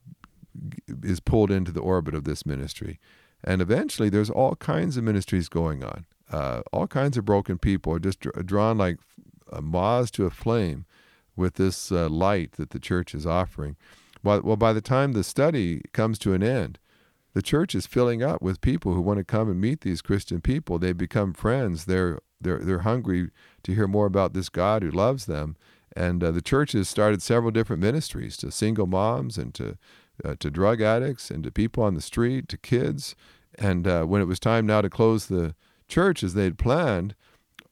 is 1.04 1.20
pulled 1.20 1.52
into 1.52 1.72
the 1.72 1.82
orbit 1.82 2.16
of 2.16 2.24
this 2.24 2.46
ministry. 2.46 3.00
And 3.44 3.62
eventually, 3.62 4.10
there's 4.10 4.30
all 4.30 4.56
kinds 4.56 4.96
of 4.96 5.04
ministries 5.04 5.50
going 5.50 5.84
on. 5.84 6.06
Uh, 6.32 6.62
all 6.72 6.88
kinds 6.88 7.18
of 7.18 7.26
broken 7.26 7.58
people 7.58 7.94
are 7.94 8.00
just 8.00 8.22
drawn 8.22 8.78
like 8.78 8.98
moths 9.60 10.12
to 10.12 10.26
a 10.26 10.30
flame 10.30 10.86
with 11.36 11.56
this 11.56 11.92
uh, 11.92 12.08
light 12.08 12.54
that 12.54 12.70
the 12.70 12.80
church 12.80 13.14
is 13.14 13.26
offering. 13.26 13.76
Well, 14.24 14.42
well, 14.42 14.56
by 14.56 14.74
the 14.74 14.82
time 14.82 15.14
the 15.14 15.24
study 15.24 15.82
comes 15.92 16.20
to 16.20 16.34
an 16.34 16.44
end, 16.44 16.80
the 17.34 17.42
church 17.42 17.76
is 17.76 17.86
filling 17.86 18.22
up 18.22 18.42
with 18.42 18.62
people 18.62 18.94
who 18.94 19.02
want 19.02 19.18
to 19.18 19.24
come 19.24 19.50
and 19.50 19.60
meet 19.60 19.82
these 19.82 20.02
Christian 20.02 20.42
people. 20.42 20.78
They 20.78 20.94
become 20.94 21.34
friends. 21.34 21.86
They're 21.86 22.20
they're 22.40 22.60
they're 22.60 22.80
hungry 22.80 23.30
to 23.64 23.74
hear 23.74 23.88
more 23.88 24.06
about 24.06 24.34
this 24.34 24.50
God 24.50 24.84
who 24.84 24.92
loves 24.92 25.26
them. 25.26 25.56
And 25.96 26.24
uh, 26.24 26.32
the 26.32 26.42
church 26.42 26.72
has 26.72 26.88
started 26.88 27.22
several 27.22 27.52
different 27.52 27.82
ministries 27.82 28.38
to 28.38 28.52
single 28.52 28.88
moms 28.88 29.38
and 29.38 29.54
to 29.56 29.78
uh, 30.24 30.36
to 30.40 30.52
drug 30.52 30.82
addicts 30.82 31.32
and 31.32 31.44
to 31.44 31.52
people 31.52 31.84
on 31.84 31.96
the 31.96 32.02
street, 32.02 32.48
to 32.50 32.58
kids. 32.58 33.16
And 33.56 33.88
uh, 33.88 34.04
when 34.04 34.22
it 34.22 34.28
was 34.28 34.40
time 34.40 34.66
now 34.66 34.82
to 34.82 34.90
close 34.90 35.28
the 35.28 35.56
church 35.88 36.24
as 36.24 36.34
they'd 36.34 36.58
planned, 36.58 37.16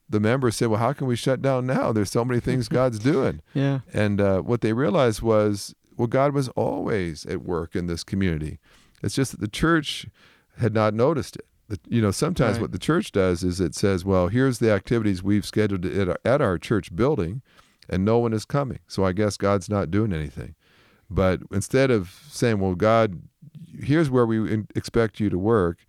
the 0.10 0.19
members 0.19 0.56
said, 0.56 0.69
"Well, 0.69 0.80
how 0.80 0.93
can 0.93 1.08
we 1.08 1.15
shut 1.15 1.41
down 1.41 1.65
now? 1.65 1.91
There's 1.91 2.12
so 2.12 2.26
many 2.26 2.39
things 2.39 2.67
God's 2.67 3.00
doing." 3.13 3.41
yeah. 3.54 3.80
And 3.93 4.19
uh, 4.19 4.41
what 4.41 4.62
they 4.62 4.74
realized 4.74 5.22
was, 5.22 5.76
well, 5.98 6.08
God 6.08 6.34
was 6.34 6.50
always 6.50 7.26
at 7.26 7.43
work 7.43 7.76
in 7.76 7.88
this 7.88 8.04
community. 8.04 8.60
It's 9.01 9.15
just 9.15 9.31
that 9.31 9.39
the 9.39 9.47
church 9.47 10.07
had 10.57 10.73
not 10.73 10.93
noticed 10.93 11.38
it. 11.38 11.45
The, 11.67 11.79
you 11.88 12.01
know, 12.01 12.12
sometimes 12.12 12.53
right. 12.53 12.62
what 12.63 12.71
the 12.71 12.79
church 12.79 13.12
does 13.12 13.43
is 13.43 13.59
it 13.59 13.75
says, 13.75 14.03
"Well, 14.03 14.27
here's 14.27 14.59
the 14.59 14.71
activities 14.71 15.21
we've 15.21 15.45
scheduled 15.45 15.85
at 15.85 16.09
our, 16.09 16.19
at 16.25 16.41
our 16.41 16.57
church 16.57 16.95
building." 16.95 17.41
and 17.89 18.05
no 18.05 18.19
one 18.19 18.33
is 18.33 18.45
coming. 18.45 18.79
So 18.88 19.03
I 19.03 19.12
guess 19.12 19.35
God's 19.35 19.69
not 19.69 19.91
doing 19.91 20.13
anything. 20.13 20.55
But 21.09 21.41
instead 21.51 21.89
of 21.89 22.23
saying, 22.29 22.59
well, 22.59 22.75
God, 22.75 23.23
here's 23.81 24.12
where 24.12 24.27
we 24.27 24.65
expect 24.75 25.19
you 25.19 25.29
to 25.29 25.39
work, 25.39 25.79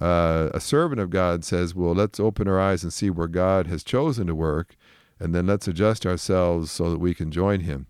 uh, 0.00 0.48
a 0.54 0.60
servant 0.60 1.00
of 1.00 1.10
God 1.10 1.44
says, 1.44 1.74
well, 1.74 1.94
let's 1.94 2.18
open 2.18 2.48
our 2.48 2.58
eyes 2.58 2.82
and 2.82 2.92
see 2.92 3.10
where 3.10 3.28
God 3.28 3.66
has 3.66 3.84
chosen 3.84 4.26
to 4.28 4.34
work, 4.34 4.76
and 5.20 5.34
then 5.34 5.46
let's 5.46 5.68
adjust 5.68 6.06
ourselves 6.06 6.70
so 6.70 6.90
that 6.90 6.98
we 6.98 7.14
can 7.14 7.30
join 7.30 7.60
Him. 7.60 7.86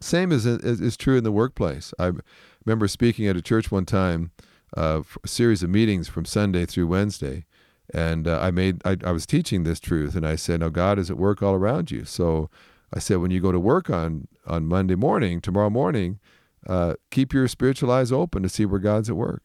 Same 0.00 0.32
is, 0.32 0.44
is, 0.44 0.80
is 0.80 0.96
true 0.96 1.16
in 1.16 1.22
the 1.22 1.30
workplace. 1.30 1.94
I 2.00 2.10
remember 2.64 2.88
speaking 2.88 3.26
at 3.26 3.36
a 3.36 3.42
church 3.42 3.70
one 3.70 3.86
time, 3.86 4.30
uh, 4.76 5.02
a 5.22 5.28
series 5.28 5.62
of 5.62 5.70
meetings 5.70 6.08
from 6.08 6.24
Sunday 6.24 6.66
through 6.66 6.86
Wednesday, 6.86 7.44
and 7.92 8.26
uh, 8.26 8.40
I 8.40 8.50
made 8.50 8.80
I, 8.84 8.96
I 9.04 9.12
was 9.12 9.26
teaching 9.26 9.64
this 9.64 9.80
truth, 9.80 10.14
and 10.14 10.26
I 10.26 10.36
said, 10.36 10.60
"Now 10.60 10.68
God 10.68 10.98
is 10.98 11.10
at 11.10 11.16
work 11.16 11.42
all 11.42 11.54
around 11.54 11.90
you." 11.90 12.04
So 12.04 12.50
I 12.92 12.98
said, 12.98 13.18
when 13.18 13.30
you 13.30 13.40
go 13.40 13.52
to 13.52 13.60
work 13.60 13.88
on 13.90 14.28
on 14.46 14.66
Monday 14.66 14.94
morning, 14.94 15.40
tomorrow 15.40 15.70
morning, 15.70 16.18
uh, 16.66 16.94
keep 17.10 17.32
your 17.32 17.48
spiritual 17.48 17.90
eyes 17.90 18.12
open 18.12 18.42
to 18.42 18.48
see 18.48 18.66
where 18.66 18.80
God's 18.80 19.08
at 19.08 19.16
work. 19.16 19.42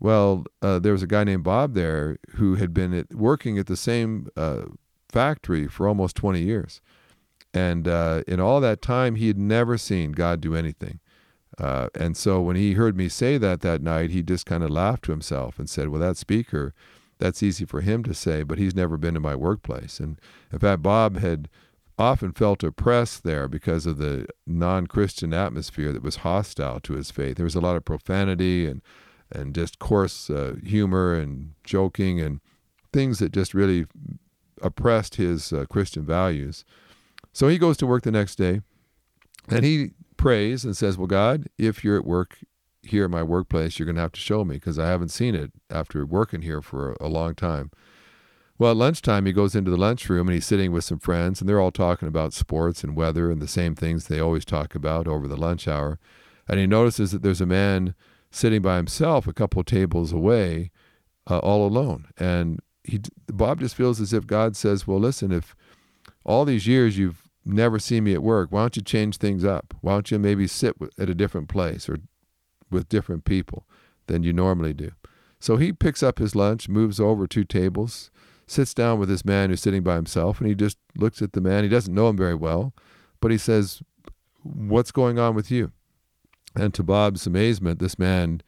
Well, 0.00 0.44
uh, 0.60 0.80
there 0.80 0.92
was 0.92 1.02
a 1.02 1.06
guy 1.06 1.22
named 1.22 1.44
Bob 1.44 1.74
there 1.74 2.18
who 2.32 2.56
had 2.56 2.74
been 2.74 2.92
at, 2.92 3.14
working 3.14 3.56
at 3.56 3.66
the 3.66 3.76
same 3.76 4.28
uh, 4.36 4.62
factory 5.08 5.68
for 5.68 5.86
almost 5.86 6.16
20 6.16 6.40
years. 6.40 6.80
And 7.54 7.86
uh, 7.86 8.22
in 8.26 8.40
all 8.40 8.60
that 8.60 8.82
time, 8.82 9.14
he 9.14 9.28
had 9.28 9.38
never 9.38 9.78
seen 9.78 10.12
God 10.12 10.40
do 10.40 10.56
anything. 10.56 10.98
Uh, 11.58 11.88
and 11.94 12.16
so 12.16 12.40
when 12.40 12.56
he 12.56 12.74
heard 12.74 12.96
me 12.96 13.08
say 13.08 13.38
that 13.38 13.60
that 13.60 13.82
night, 13.82 14.10
he 14.10 14.22
just 14.22 14.46
kind 14.46 14.64
of 14.64 14.70
laughed 14.70 15.04
to 15.04 15.12
himself 15.12 15.58
and 15.58 15.68
said, 15.68 15.88
Well, 15.88 16.00
that 16.00 16.16
speaker, 16.16 16.74
that's 17.18 17.42
easy 17.42 17.64
for 17.64 17.82
him 17.82 18.02
to 18.04 18.14
say, 18.14 18.42
but 18.42 18.58
he's 18.58 18.74
never 18.74 18.96
been 18.96 19.14
to 19.14 19.20
my 19.20 19.34
workplace. 19.34 20.00
And 20.00 20.18
in 20.50 20.58
fact, 20.58 20.82
Bob 20.82 21.18
had 21.18 21.48
often 21.98 22.32
felt 22.32 22.64
oppressed 22.64 23.22
there 23.22 23.48
because 23.48 23.86
of 23.86 23.98
the 23.98 24.26
non 24.46 24.86
Christian 24.86 25.32
atmosphere 25.32 25.92
that 25.92 26.02
was 26.02 26.16
hostile 26.16 26.80
to 26.80 26.94
his 26.94 27.10
faith. 27.10 27.36
There 27.36 27.44
was 27.44 27.54
a 27.54 27.60
lot 27.60 27.76
of 27.76 27.84
profanity 27.84 28.66
and 28.66 28.82
and 29.30 29.54
just 29.54 29.78
coarse 29.78 30.28
uh, 30.28 30.56
humor 30.62 31.14
and 31.14 31.54
joking 31.64 32.20
and 32.20 32.40
things 32.92 33.18
that 33.18 33.32
just 33.32 33.54
really 33.54 33.86
oppressed 34.60 35.14
his 35.14 35.52
uh, 35.52 35.64
Christian 35.70 36.04
values. 36.04 36.64
So 37.32 37.48
he 37.48 37.56
goes 37.56 37.78
to 37.78 37.86
work 37.86 38.02
the 38.02 38.10
next 38.10 38.36
day 38.36 38.60
and 39.48 39.64
he 39.64 39.92
prays 40.22 40.64
and 40.64 40.76
says, 40.76 40.96
Well, 40.96 41.08
God, 41.08 41.48
if 41.58 41.82
you're 41.82 41.98
at 41.98 42.04
work 42.04 42.38
here 42.82 43.04
in 43.04 43.10
my 43.10 43.24
workplace, 43.24 43.78
you're 43.78 43.86
going 43.86 43.96
to 43.96 44.02
have 44.02 44.12
to 44.12 44.20
show 44.20 44.44
me 44.44 44.54
because 44.54 44.78
I 44.78 44.88
haven't 44.88 45.08
seen 45.08 45.34
it 45.34 45.50
after 45.68 46.06
working 46.06 46.42
here 46.42 46.62
for 46.62 46.96
a, 47.00 47.08
long 47.08 47.34
time. 47.34 47.72
Well, 48.56 48.70
at 48.70 48.76
lunchtime, 48.76 49.26
he 49.26 49.32
goes 49.32 49.56
into 49.56 49.72
the 49.72 49.76
lunchroom 49.76 50.28
and 50.28 50.34
he's 50.34 50.46
sitting 50.46 50.70
with 50.70 50.84
some 50.84 51.00
friends, 51.00 51.40
and 51.40 51.48
they're 51.48 51.60
all 51.60 51.72
talking 51.72 52.06
about 52.06 52.32
sports 52.32 52.84
and 52.84 52.94
weather 52.94 53.32
and 53.32 53.42
the 53.42 53.48
same 53.48 53.74
things 53.74 54.06
they 54.06 54.20
always 54.20 54.44
talk 54.44 54.76
about 54.76 55.08
over 55.08 55.26
the 55.26 55.36
lunch 55.36 55.66
hour. 55.66 55.98
And 56.48 56.60
he 56.60 56.68
notices 56.68 57.10
that 57.10 57.22
there's 57.22 57.40
a 57.40 57.46
man 57.46 57.96
sitting 58.30 58.62
by 58.62 58.76
himself 58.76 59.26
a 59.26 59.32
couple 59.32 59.64
tables 59.64 60.12
away, 60.12 60.70
uh, 61.28 61.38
all 61.38 61.66
alone. 61.66 62.06
And 62.16 62.60
he, 62.84 63.00
Bob 63.26 63.58
just 63.58 63.74
feels 63.74 64.00
as 64.00 64.12
if 64.12 64.26
God 64.26 64.56
says, 64.56 64.86
Well, 64.86 65.00
listen, 65.00 65.32
if 65.32 65.56
all 66.24 66.44
these 66.44 66.68
years 66.68 66.96
you've 66.96 67.21
never 67.44 67.78
see 67.78 68.00
me 68.00 68.14
at 68.14 68.22
work, 68.22 68.50
why 68.50 68.60
don't 68.60 68.76
you 68.76 68.82
change 68.82 69.16
things 69.16 69.44
up? 69.44 69.74
Why 69.80 69.92
don't 69.92 70.10
you 70.10 70.18
maybe 70.18 70.46
sit 70.46 70.76
at 70.98 71.10
a 71.10 71.14
different 71.14 71.48
place 71.48 71.88
or 71.88 71.98
with 72.70 72.88
different 72.88 73.24
people 73.24 73.66
than 74.06 74.22
you 74.22 74.32
normally 74.32 74.72
do? 74.72 74.92
So 75.40 75.56
he 75.56 75.72
picks 75.72 76.02
up 76.02 76.18
his 76.18 76.36
lunch, 76.36 76.68
moves 76.68 77.00
over 77.00 77.26
two 77.26 77.44
tables, 77.44 78.10
sits 78.46 78.74
down 78.74 79.00
with 79.00 79.08
this 79.08 79.24
man 79.24 79.50
who's 79.50 79.60
sitting 79.60 79.82
by 79.82 79.96
himself, 79.96 80.40
and 80.40 80.48
he 80.48 80.54
just 80.54 80.78
looks 80.96 81.20
at 81.20 81.32
the 81.32 81.40
man. 81.40 81.64
He 81.64 81.68
doesn't 81.68 81.94
know 81.94 82.08
him 82.08 82.16
very 82.16 82.34
well, 82.34 82.74
but 83.20 83.30
he 83.30 83.38
says, 83.38 83.82
What's 84.44 84.90
going 84.90 85.18
on 85.18 85.34
with 85.34 85.50
you? 85.50 85.72
And 86.54 86.74
to 86.74 86.82
Bob's 86.82 87.26
amazement, 87.26 87.78
this 87.78 87.98
man 87.98 88.42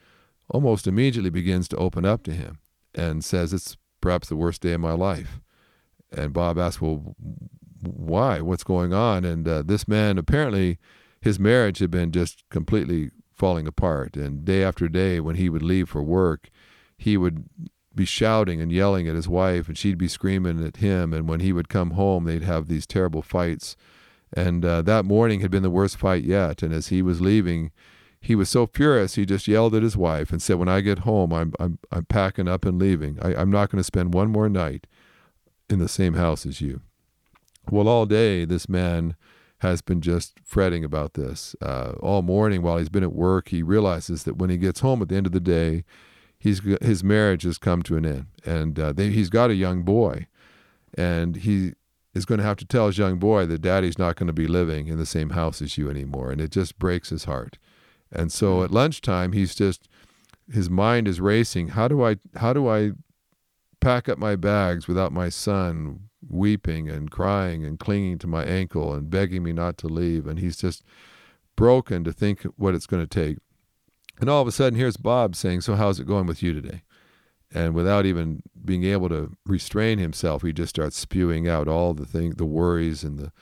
almost 0.49 0.87
immediately 0.87 1.31
begins 1.31 1.69
to 1.69 1.77
open 1.77 2.05
up 2.05 2.23
to 2.25 2.33
him 2.33 2.59
and 2.95 3.25
says, 3.25 3.53
It's 3.53 3.77
perhaps 4.01 4.29
the 4.29 4.37
worst 4.37 4.61
day 4.63 4.73
of 4.73 4.81
my 4.81 4.93
life. 4.93 5.41
And 6.13 6.33
Bob 6.33 6.59
asks, 6.59 6.81
Well, 6.81 7.17
why? 7.87 8.41
What's 8.41 8.65
going 8.65 8.93
on? 8.93 9.25
And 9.25 9.47
uh, 9.47 9.63
this 9.63 9.87
man, 9.89 10.19
apparently, 10.19 10.79
his 11.21 11.39
marriage 11.39 11.79
had 11.79 11.91
been 11.91 12.13
just 12.13 12.45
completely 12.51 13.11
falling 13.33 13.67
apart. 13.67 14.17
And 14.17 14.45
day 14.45 14.63
after 14.63 14.89
day, 14.89 15.21
when 15.21 15.37
he 15.37 15.49
would 15.49 15.63
leave 15.63 15.89
for 15.89 16.03
work, 16.03 16.51
he 16.97 17.17
would 17.17 17.45
be 17.95 18.05
shouting 18.05 18.61
and 18.61 18.73
yelling 18.73 19.09
at 19.09 19.15
his 19.15 19.29
wife, 19.29 19.69
and 19.69 19.79
she'd 19.79 19.99
be 19.99 20.09
screaming 20.09 20.65
at 20.65 20.79
him. 20.79 21.13
And 21.13 21.29
when 21.29 21.41
he 21.41 21.53
would 21.53 21.69
come 21.69 21.93
home, 21.93 22.25
they'd 22.25 22.43
have 22.43 22.69
these 22.69 22.87
terrible 22.87 23.23
fights. 23.23 23.77
And 24.33 24.65
uh, 24.65 24.83
that 24.83 25.05
morning 25.05 25.41
had 25.41 25.51
been 25.51 25.63
the 25.63 25.71
worst 25.71 25.97
fight 25.97 26.25
yet. 26.25 26.63
And 26.63 26.73
as 26.73 26.89
he 26.89 27.03
was 27.03 27.21
leaving, 27.21 27.71
he 28.21 28.35
was 28.35 28.49
so 28.49 28.67
furious 28.67 29.15
he 29.15 29.27
just 29.27 29.47
yelled 29.47 29.75
at 29.75 29.83
his 29.83 29.97
wife 29.97 30.33
and 30.33 30.41
said, 30.43 30.57
"When 30.57 30.69
I 30.69 30.81
get 30.81 31.01
home, 31.01 31.33
I'm 31.33 31.53
I'm 31.61 31.79
I'm 31.93 32.07
packing 32.07 32.49
up 32.49 32.65
and 32.65 32.79
leaving. 32.79 33.19
I, 33.21 33.35
I'm 33.35 33.51
not 33.51 33.71
going 33.71 33.81
to 33.81 33.85
spend 33.85 34.15
one 34.15 34.31
more 34.31 34.49
night 34.49 34.87
in 35.69 35.79
the 35.79 35.89
same 35.89 36.15
house 36.15 36.47
as 36.47 36.61
you." 36.61 36.81
Well, 37.71 37.89
all 37.89 38.07
day 38.07 38.45
this 38.45 38.69
man 38.69 39.17
has 39.59 39.81
been 39.81 40.01
just 40.01 40.35
fretting 40.45 40.85
about 40.85 41.15
this. 41.15 41.57
Uh, 41.63 41.95
all 42.01 42.23
morning 42.23 42.63
while 42.63 42.79
he's 42.79 42.89
been 42.89 43.03
at 43.03 43.13
work, 43.13 43.49
he 43.49 43.63
realizes 43.63 44.25
that 44.25 44.37
when 44.37 44.51
he 44.51 44.57
gets 44.57 44.81
home 44.81 45.01
at 45.01 45.09
the 45.09 45.17
end 45.17 45.27
of 45.27 45.33
the 45.33 45.41
day, 45.41 45.85
he's 46.39 46.61
his 46.83 47.03
marriage 47.03 47.43
has 47.45 47.59
come 47.59 47.83
to 47.83 47.97
an 47.97 48.05
end, 48.05 48.27
and 48.45 48.79
uh, 48.79 48.93
they, 48.93 49.11
he's 49.11 49.31
got 49.31 49.51
a 49.51 49.55
young 49.55 49.83
boy, 49.83 50.27
and 50.97 51.37
he 51.37 51.73
is 52.15 52.27
going 52.27 52.39
to 52.39 52.45
have 52.45 52.59
to 52.59 52.67
tell 52.67 52.87
his 52.87 52.99
young 52.99 53.19
boy 53.19 53.47
that 53.47 53.63
daddy's 53.63 53.99
not 53.99 54.17
going 54.17 54.27
to 54.27 54.33
be 54.33 54.47
living 54.47 54.87
in 54.87 54.99
the 54.99 55.07
same 55.07 55.31
house 55.31 55.63
as 55.63 55.79
you 55.79 55.89
anymore, 55.89 56.31
and 56.31 56.41
it 56.41 56.51
just 56.51 56.79
breaks 56.79 57.09
his 57.09 57.25
heart. 57.25 57.59
And 58.13 58.31
so 58.31 58.63
at 58.63 58.71
lunchtime, 58.71 59.33
he's 59.33 59.55
just 59.55 59.89
his 60.53 60.69
mind 60.69 61.09
is 61.09 61.21
racing. 61.21 61.69
How 61.69 61.89
do 61.89 62.05
I 62.05 62.17
how 62.37 62.53
do 62.53 62.69
I 62.69 62.93
pack 63.81 64.09
up 64.09 64.19
my 64.19 64.37
bags 64.37 64.87
without 64.87 65.13
my 65.13 65.29
son 65.29 66.09
weeping 66.29 66.89
and 66.89 67.11
crying 67.11 67.65
and 67.65 67.79
clinging 67.79 68.19
to 68.19 68.27
my 68.27 68.45
ankle 68.45 68.95
and 68.95 69.11
begging 69.11 69.43
me 69.43 69.53
not 69.53 69.79
to 69.79 69.87
leave? 69.87 70.27
And 70.27 70.39
he's 70.39 70.57
just 70.57 70.83
broken 71.57 72.05
to 72.05 72.13
think 72.13 72.43
what 72.57 72.75
it's 72.75 72.87
going 72.87 73.07
to 73.07 73.09
take. 73.09 73.39
And 74.21 74.31
all 74.31 74.43
of 74.43 74.49
a 74.49 74.53
sudden, 74.53 74.79
here's 74.79 74.97
Bob 74.97 75.35
saying, 75.35 75.63
"So 75.63 75.75
how's 75.75 75.99
it 75.99 76.07
going 76.07 76.27
with 76.27 76.43
you 76.43 76.53
today?" 76.53 76.83
And 77.53 77.75
without 77.75 78.05
even 78.05 78.43
being 78.65 78.85
able 78.85 79.09
to 79.11 79.37
restrain 79.47 79.99
himself, 79.99 80.43
he 80.43 80.53
just 80.53 80.71
starts 80.71 80.97
spewing 80.97 81.49
out 81.49 81.69
all 81.69 81.95
the 81.95 82.07
thing, 82.07 82.31
the 82.33 82.45
worries 82.45 83.05
and 83.05 83.19
the 83.19 83.33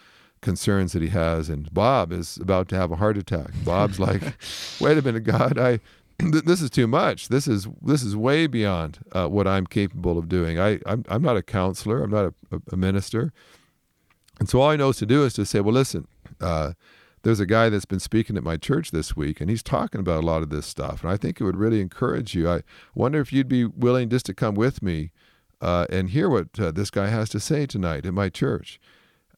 concerns 0.43 0.93
that 0.93 1.01
he 1.01 1.09
has. 1.09 1.49
And 1.49 1.73
Bob 1.73 2.13
is 2.13 2.37
about 2.37 2.69
to 2.69 2.77
have 2.77 2.91
a 2.91 2.97
heart 2.97 3.17
attack. 3.17 3.51
Bob's 3.65 3.99
like, 3.99 4.23
wait 4.81 4.99
a 4.99 5.03
minute, 5.03 5.25
God, 5.25 5.59
I 5.59 5.81
this 6.19 6.61
is 6.61 6.71
too 6.71 6.87
much. 6.87 7.29
This 7.29 7.47
is 7.49 7.67
this 7.81 8.03
is 8.03 8.17
way 8.17 8.47
beyond 8.47 8.99
uh, 9.13 9.29
what 9.29 9.47
I'm 9.47 9.67
capable 9.67 10.19
of 10.19 10.29
doing. 10.29 10.59
I 10.59 10.79
I'm, 10.87 11.05
I'm 11.09 11.23
not 11.23 11.37
a 11.37 11.43
counselor. 11.43 12.03
I'm 12.03 12.11
not 12.11 12.35
a, 12.51 12.61
a, 12.73 12.77
minister. 12.77 13.33
And 14.39 14.49
so 14.49 14.61
all 14.61 14.71
I 14.71 14.77
know 14.77 14.93
to 14.93 15.07
do 15.07 15.25
is 15.25 15.35
to 15.35 15.47
say, 15.47 15.61
well, 15.61 15.75
listen. 15.75 16.07
Uh, 16.41 16.73
there's 17.23 17.41
a 17.41 17.47
guy 17.47 17.69
that's 17.69 17.85
been 17.85 18.01
speaking 18.01 18.37
at 18.37 18.43
my 18.43 18.57
church 18.57 18.91
this 18.91 19.17
week, 19.17 19.41
and 19.41 19.49
he's 19.49 19.63
talking 19.63 20.01
about 20.01 20.25
a 20.25 20.27
lot 20.27 20.43
of 20.43 20.51
this 20.51 20.67
stuff. 20.67 21.03
And 21.03 21.13
I 21.13 21.17
think 21.17 21.41
it 21.41 21.45
would 21.45 21.57
really 21.57 21.81
encourage 21.81 22.35
you. 22.35 22.51
I 22.51 22.63
wonder 22.97 23.21
if 23.21 23.33
you'd 23.33 23.49
be 23.49 23.65
willing 23.65 24.09
just 24.09 24.27
to 24.27 24.35
come 24.35 24.57
with 24.57 24.83
me 24.83 25.13
uh, 25.61 25.87
and 25.89 26.11
hear 26.11 26.29
what 26.29 26.59
uh, 26.59 26.73
this 26.73 26.91
guy 26.91 27.07
has 27.09 27.29
to 27.31 27.41
say 27.41 27.65
tonight 27.65 28.05
at 28.05 28.13
my 28.13 28.29
church. 28.29 28.81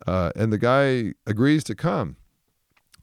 Uh, 0.06 0.32
and 0.34 0.52
the 0.52 0.58
guy 0.58 1.12
agrees 1.26 1.62
to 1.64 1.74
come. 1.74 2.16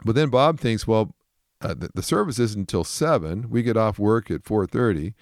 But 0.04 0.16
then 0.16 0.30
Bob 0.30 0.60
thinks, 0.60 0.88
well, 0.88 1.14
uh, 1.62 1.74
the, 1.74 1.90
the, 1.94 2.04
service 2.04 2.40
isn't 2.40 2.60
until 2.62 2.84
seven. 2.84 3.50
We 3.50 3.64
get 3.64 3.78
off 3.78 4.00
work 4.00 4.32
at 4.32 4.44
four 4.44 4.66
thirty. 4.66 5.14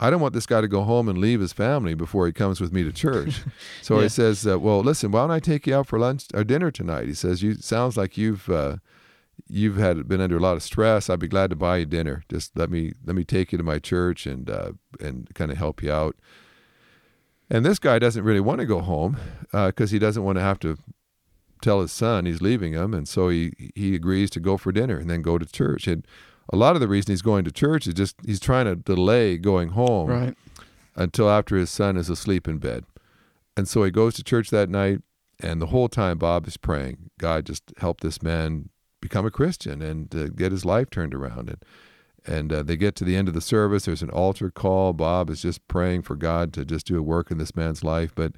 I 0.00 0.10
don't 0.10 0.20
want 0.20 0.34
this 0.34 0.46
guy 0.46 0.60
to 0.60 0.68
go 0.68 0.82
home 0.82 1.08
and 1.08 1.18
leave 1.18 1.40
his 1.40 1.52
family 1.52 1.94
before 1.94 2.26
he 2.26 2.32
comes 2.32 2.60
with 2.60 2.72
me 2.72 2.82
to 2.82 2.92
church. 2.92 3.42
So 3.82 3.96
yeah. 3.96 4.02
he 4.02 4.08
says, 4.08 4.46
uh, 4.46 4.58
"Well, 4.58 4.80
listen, 4.80 5.10
why 5.10 5.20
don't 5.20 5.30
I 5.30 5.40
take 5.40 5.66
you 5.66 5.74
out 5.74 5.86
for 5.86 5.98
lunch 5.98 6.26
or 6.32 6.44
dinner 6.44 6.70
tonight?" 6.70 7.06
He 7.06 7.14
says, 7.14 7.42
"You 7.42 7.54
sounds 7.54 7.96
like 7.96 8.16
you've 8.16 8.48
uh, 8.48 8.76
you've 9.48 9.76
had 9.76 10.08
been 10.08 10.20
under 10.20 10.36
a 10.36 10.40
lot 10.40 10.56
of 10.56 10.62
stress. 10.62 11.10
I'd 11.10 11.18
be 11.18 11.28
glad 11.28 11.50
to 11.50 11.56
buy 11.56 11.78
you 11.78 11.86
dinner. 11.86 12.22
Just 12.28 12.56
let 12.56 12.70
me 12.70 12.92
let 13.04 13.14
me 13.14 13.24
take 13.24 13.52
you 13.52 13.58
to 13.58 13.64
my 13.64 13.78
church 13.78 14.26
and 14.26 14.48
uh, 14.48 14.72
and 15.00 15.28
kind 15.34 15.50
of 15.50 15.58
help 15.58 15.82
you 15.82 15.92
out." 15.92 16.16
And 17.50 17.64
this 17.64 17.78
guy 17.78 17.98
doesn't 17.98 18.24
really 18.24 18.40
want 18.40 18.60
to 18.60 18.66
go 18.66 18.80
home 18.80 19.18
because 19.52 19.90
uh, 19.90 19.92
he 19.92 19.98
doesn't 19.98 20.24
want 20.24 20.36
to 20.36 20.42
have 20.42 20.58
to 20.60 20.78
tell 21.64 21.80
his 21.80 21.92
son 21.92 22.26
he's 22.26 22.42
leaving 22.42 22.74
him, 22.74 22.94
and 22.94 23.08
so 23.08 23.28
he 23.28 23.52
he 23.74 23.94
agrees 23.94 24.30
to 24.30 24.40
go 24.40 24.56
for 24.56 24.70
dinner 24.70 24.98
and 24.98 25.08
then 25.08 25.22
go 25.22 25.38
to 25.38 25.46
church. 25.46 25.88
And 25.88 26.06
a 26.52 26.56
lot 26.56 26.76
of 26.76 26.80
the 26.80 26.88
reason 26.88 27.12
he's 27.12 27.22
going 27.22 27.44
to 27.44 27.50
church 27.50 27.86
is 27.86 27.94
just 27.94 28.16
he's 28.24 28.40
trying 28.40 28.66
to 28.66 28.76
delay 28.76 29.38
going 29.38 29.70
home 29.70 30.08
right. 30.08 30.36
until 30.94 31.30
after 31.30 31.56
his 31.56 31.70
son 31.70 31.96
is 31.96 32.10
asleep 32.10 32.46
in 32.46 32.58
bed. 32.58 32.84
And 33.56 33.66
so 33.66 33.82
he 33.82 33.90
goes 33.90 34.14
to 34.14 34.24
church 34.24 34.50
that 34.50 34.68
night, 34.68 35.00
and 35.40 35.62
the 35.62 35.66
whole 35.66 35.88
time 35.88 36.18
Bob 36.18 36.46
is 36.46 36.56
praying, 36.56 37.10
God 37.18 37.46
just 37.46 37.72
help 37.78 38.00
this 38.00 38.22
man 38.22 38.68
become 39.00 39.24
a 39.24 39.30
Christian 39.30 39.80
and 39.80 40.14
uh, 40.14 40.28
get 40.28 40.52
his 40.52 40.64
life 40.64 40.90
turned 40.90 41.14
around. 41.14 41.48
And 41.48 41.64
and 42.26 42.52
uh, 42.52 42.62
they 42.62 42.76
get 42.76 42.94
to 42.96 43.04
the 43.04 43.16
end 43.16 43.28
of 43.28 43.34
the 43.34 43.40
service. 43.40 43.84
There's 43.84 44.02
an 44.02 44.10
altar 44.10 44.50
call. 44.50 44.92
Bob 44.94 45.28
is 45.28 45.42
just 45.42 45.66
praying 45.68 46.02
for 46.02 46.16
God 46.16 46.52
to 46.54 46.64
just 46.64 46.86
do 46.86 46.98
a 46.98 47.02
work 47.02 47.30
in 47.30 47.36
this 47.38 47.54
man's 47.54 47.84
life, 47.84 48.12
but 48.14 48.32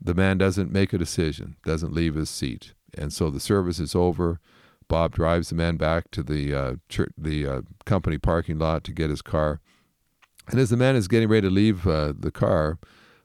the 0.00 0.14
man 0.14 0.38
doesn't 0.38 0.72
make 0.72 0.92
a 0.92 0.98
decision, 0.98 1.56
doesn't 1.64 1.92
leave 1.92 2.14
his 2.14 2.30
seat 2.30 2.74
And 2.96 3.12
so 3.12 3.30
the 3.30 3.40
service 3.40 3.78
is 3.78 3.94
over. 3.94 4.40
Bob 4.88 5.14
drives 5.14 5.50
the 5.50 5.54
man 5.54 5.76
back 5.76 6.10
to 6.12 6.22
the 6.22 6.54
uh, 6.54 6.74
church, 6.88 7.12
the 7.18 7.46
uh, 7.46 7.60
company 7.84 8.16
parking 8.16 8.58
lot 8.58 8.84
to 8.84 8.92
get 8.92 9.10
his 9.10 9.22
car. 9.22 9.60
And 10.48 10.58
as 10.58 10.70
the 10.70 10.78
man 10.78 10.96
is 10.96 11.08
getting 11.08 11.28
ready 11.28 11.46
to 11.46 11.52
leave 11.52 11.86
uh, 11.86 12.14
the 12.18 12.30
car, 12.30 12.78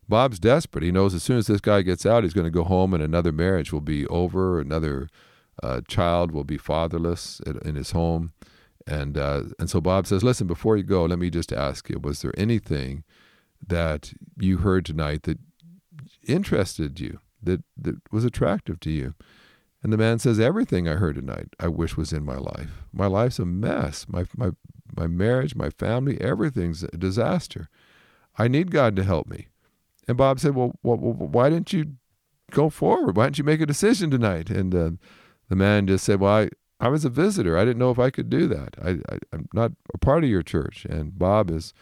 Bob's 0.10 0.40
desperate. 0.40 0.84
He 0.84 0.92
knows 0.92 1.14
as 1.14 1.24
soon 1.24 1.38
as 1.38 1.48
this 1.48 1.62
guy 1.62 1.82
gets 1.82 2.06
out, 2.06 2.24
he's 2.24 2.34
going 2.34 2.46
to 2.46 2.52
go 2.52 2.66
home 2.66 2.94
and 2.94 3.02
another 3.02 3.32
marriage 3.32 3.72
will 3.72 3.82
be 3.82 4.06
over. 4.08 4.60
Another 4.60 5.08
uh, 5.62 5.82
child 5.88 6.32
will 6.32 6.44
be 6.44 6.58
fatherless 6.58 7.40
in 7.64 7.76
his 7.76 7.92
home. 7.92 8.34
And, 8.86 9.18
uh, 9.18 9.44
and 9.58 9.70
so 9.70 9.80
Bob 9.80 10.08
says, 10.08 10.24
Listen, 10.24 10.48
before 10.48 10.76
you 10.76 10.84
go, 10.84 11.06
let 11.06 11.20
me 11.20 11.30
just 11.30 11.54
ask 11.54 11.90
you 11.90 12.00
was 12.00 12.22
there 12.22 12.34
anything 12.38 13.06
that 13.66 14.14
you 14.38 14.58
heard 14.58 14.86
tonight 14.86 15.24
that 15.24 15.40
interested 16.28 17.00
you, 17.00 17.20
that, 17.42 17.64
that 17.78 17.98
was 18.12 18.26
attractive 18.26 18.80
to 18.82 18.92
you? 18.92 19.14
And 19.84 19.92
the 19.92 19.98
man 19.98 20.18
says, 20.18 20.40
Everything 20.40 20.88
I 20.88 20.94
heard 20.94 21.16
tonight, 21.16 21.50
I 21.60 21.68
wish 21.68 21.98
was 21.98 22.14
in 22.14 22.24
my 22.24 22.38
life. 22.38 22.84
My 22.94 23.08
life's 23.08 23.40
a 23.40 23.46
mess. 23.46 24.06
My, 24.08 24.26
my, 24.36 24.52
my 24.96 25.08
marriage, 25.08 25.56
my 25.56 25.70
family, 25.70 26.20
everything's 26.22 26.84
a 26.84 26.98
disaster. 26.98 27.70
I 28.38 28.48
need 28.48 28.72
God 28.72 28.96
to 28.96 29.04
help 29.04 29.28
me. 29.28 29.48
And 30.08 30.18
Bob 30.18 30.40
said, 30.40 30.56
Well, 30.56 30.74
well 30.84 30.98
why 30.98 31.50
didn't 31.50 31.74
you 31.74 31.98
go 32.52 32.70
forward? 32.70 33.18
Why 33.18 33.26
didn't 33.26 33.40
you 33.40 33.44
make 33.44 33.62
a 33.62 33.66
decision 33.66 34.10
tonight? 34.10 34.50
And 34.50 34.74
uh, 34.74 34.92
the 35.50 35.56
man 35.56 35.88
just 35.88 36.06
said, 36.06 36.22
Well, 36.22 36.34
I, 36.34 36.50
I 36.80 36.88
was 36.88 37.04
a 37.04 37.10
visitor. 37.10 37.58
I 37.58 37.66
didn't 37.66 37.80
know 37.80 37.92
if 37.92 38.00
I 38.00 38.10
could 38.10 38.30
do 38.30 38.48
that. 38.48 38.76
I, 38.82 38.90
I, 39.14 39.20
I'm 39.34 39.50
not 39.54 39.74
a 39.94 39.98
part 39.98 40.24
of 40.24 40.30
your 40.30 40.44
church. 40.44 40.86
And 40.86 41.18
Bob 41.18 41.52
is 41.52 41.74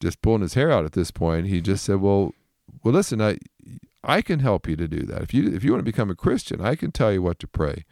just 0.00 0.22
pulling 0.22 0.42
his 0.42 0.54
hair 0.54 0.70
out 0.70 0.84
at 0.84 0.92
this 0.92 1.10
point. 1.10 1.46
He 1.46 1.60
just 1.60 1.84
said, 1.84 2.00
Well, 2.00 2.32
well, 2.84 2.94
listen, 2.94 3.20
I, 3.20 3.38
I 4.04 4.22
can 4.22 4.40
help 4.40 4.68
you 4.68 4.76
to 4.76 4.86
do 4.86 5.00
that. 5.06 5.22
If 5.22 5.34
you 5.34 5.52
if 5.52 5.64
you 5.64 5.72
want 5.72 5.80
to 5.80 5.90
become 5.90 6.10
a 6.10 6.14
Christian, 6.14 6.60
I 6.60 6.74
can 6.76 6.92
tell 6.92 7.12
you 7.12 7.22
what 7.22 7.38
to 7.40 7.48
pray. 7.48 7.84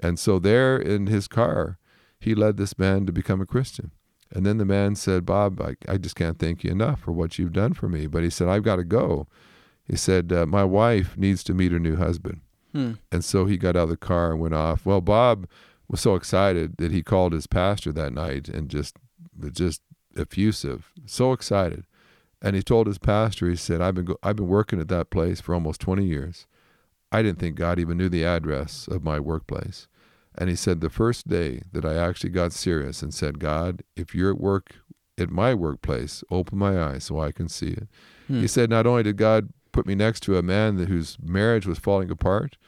And 0.00 0.18
so 0.18 0.38
there 0.38 0.76
in 0.76 1.06
his 1.06 1.26
car, 1.26 1.78
he 2.20 2.34
led 2.34 2.56
this 2.56 2.78
man 2.78 3.06
to 3.06 3.12
become 3.12 3.40
a 3.40 3.46
Christian. 3.46 3.90
And 4.30 4.44
then 4.44 4.58
the 4.58 4.64
man 4.64 4.96
said, 4.96 5.24
Bob, 5.24 5.60
I, 5.60 5.76
I 5.88 5.96
just 5.96 6.16
can't 6.16 6.38
thank 6.38 6.64
you 6.64 6.70
enough 6.70 7.00
for 7.00 7.12
what 7.12 7.38
you've 7.38 7.52
done 7.52 7.72
for 7.72 7.88
me. 7.88 8.06
But 8.06 8.24
he 8.24 8.30
said, 8.30 8.48
I've 8.48 8.64
got 8.64 8.76
to 8.76 8.84
go. 8.84 9.28
He 9.86 9.96
said, 9.96 10.32
uh, 10.32 10.46
My 10.46 10.64
wife 10.64 11.16
needs 11.16 11.44
to 11.44 11.54
meet 11.54 11.72
her 11.72 11.78
new 11.78 11.96
husband. 11.96 12.40
Hmm. 12.72 12.92
And 13.12 13.24
so 13.24 13.46
he 13.46 13.56
got 13.56 13.76
out 13.76 13.84
of 13.84 13.88
the 13.90 13.96
car 13.96 14.32
and 14.32 14.40
went 14.40 14.54
off. 14.54 14.84
Well, 14.84 15.00
Bob 15.00 15.46
was 15.88 16.00
so 16.00 16.16
excited 16.16 16.76
that 16.78 16.90
he 16.90 17.02
called 17.02 17.32
his 17.32 17.46
pastor 17.46 17.92
that 17.92 18.12
night 18.12 18.48
and 18.48 18.68
just, 18.68 18.96
just 19.52 19.80
effusive, 20.16 20.90
so 21.06 21.32
excited. 21.32 21.84
And 22.44 22.54
he 22.54 22.62
told 22.62 22.86
his 22.86 22.98
pastor, 22.98 23.48
he 23.48 23.56
said, 23.56 23.80
I've 23.80 23.94
been, 23.94 24.04
go- 24.04 24.18
I've 24.22 24.36
been 24.36 24.48
working 24.48 24.78
at 24.78 24.88
that 24.88 25.08
place 25.08 25.40
for 25.40 25.54
almost 25.54 25.80
20 25.80 26.04
years. 26.04 26.46
I 27.10 27.22
didn't 27.22 27.38
think 27.38 27.56
God 27.56 27.78
even 27.78 27.96
knew 27.96 28.10
the 28.10 28.26
address 28.26 28.86
of 28.86 29.02
my 29.02 29.18
workplace. 29.18 29.88
And 30.36 30.50
he 30.50 30.56
said, 30.56 30.82
the 30.82 30.90
first 30.90 31.26
day 31.26 31.62
that 31.72 31.86
I 31.86 31.94
actually 31.94 32.30
got 32.30 32.52
serious 32.52 33.00
and 33.00 33.14
said, 33.14 33.38
God, 33.38 33.82
if 33.96 34.14
you're 34.14 34.32
at 34.32 34.40
work 34.40 34.74
at 35.16 35.30
my 35.30 35.54
workplace, 35.54 36.22
open 36.30 36.58
my 36.58 36.78
eyes 36.78 37.04
so 37.04 37.18
I 37.18 37.32
can 37.32 37.48
see 37.48 37.68
it. 37.68 37.88
Hmm. 38.26 38.40
He 38.40 38.46
said, 38.46 38.68
not 38.68 38.86
only 38.86 39.04
did 39.04 39.16
God 39.16 39.48
put 39.72 39.86
me 39.86 39.94
next 39.94 40.20
to 40.24 40.36
a 40.36 40.42
man 40.42 40.76
that, 40.76 40.88
whose 40.88 41.16
marriage 41.22 41.66
was 41.66 41.78
falling 41.78 42.10
apart, 42.10 42.58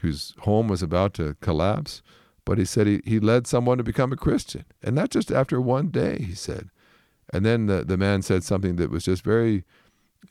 whose 0.00 0.34
home 0.40 0.66
was 0.66 0.82
about 0.82 1.14
to 1.14 1.36
collapse, 1.40 2.02
but 2.44 2.58
he 2.58 2.64
said 2.64 2.88
he, 2.88 3.00
he 3.04 3.20
led 3.20 3.46
someone 3.46 3.78
to 3.78 3.84
become 3.84 4.12
a 4.12 4.16
Christian. 4.16 4.64
And 4.82 4.96
not 4.96 5.10
just 5.10 5.30
after 5.30 5.60
one 5.60 5.88
day, 5.88 6.18
he 6.20 6.34
said. 6.34 6.70
And 7.32 7.44
then 7.44 7.66
the, 7.66 7.84
the 7.84 7.96
man 7.96 8.22
said 8.22 8.44
something 8.44 8.76
that 8.76 8.90
was 8.90 9.04
just 9.04 9.22
very 9.22 9.64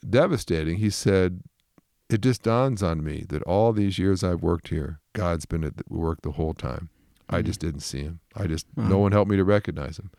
devastating. 0.08 0.78
He 0.78 0.90
said, 0.90 1.42
It 2.10 2.22
just 2.22 2.44
dawns 2.44 2.84
on 2.84 3.04
me 3.04 3.26
that 3.30 3.44
all 3.44 3.74
these 3.74 3.98
years 3.98 4.24
I've 4.24 4.42
worked 4.42 4.70
here, 4.70 5.00
God's 5.14 5.46
been 5.46 5.64
at 5.64 5.90
work 5.90 6.22
the 6.22 6.32
whole 6.32 6.54
time. 6.54 6.90
Mm-hmm. 7.24 7.36
I 7.36 7.42
just 7.42 7.60
didn't 7.60 7.82
see 7.82 8.02
him. 8.02 8.20
I 8.36 8.48
just, 8.48 8.66
no 8.76 8.98
one 8.98 9.12
helped 9.12 9.32
me 9.32 9.38
to 9.38 9.44
recognize 9.44 9.98
him. 9.98 10.12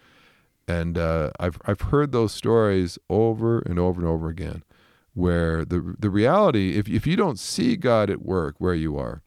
And 0.66 0.96
uh, 0.96 1.30
I've, 1.40 1.58
I've 1.66 1.80
heard 1.80 2.12
those 2.12 2.32
stories 2.32 2.98
over 3.08 3.58
and 3.60 3.78
over 3.78 4.00
and 4.00 4.08
over 4.08 4.28
again 4.28 4.62
where 5.14 5.64
the, 5.64 5.96
the 5.98 6.10
reality, 6.10 6.76
if, 6.78 6.88
if 6.88 7.06
you 7.06 7.16
don't 7.16 7.38
see 7.38 7.76
God 7.76 8.10
at 8.10 8.22
work 8.22 8.54
where 8.58 8.74
you 8.74 8.96
are, 8.96 9.22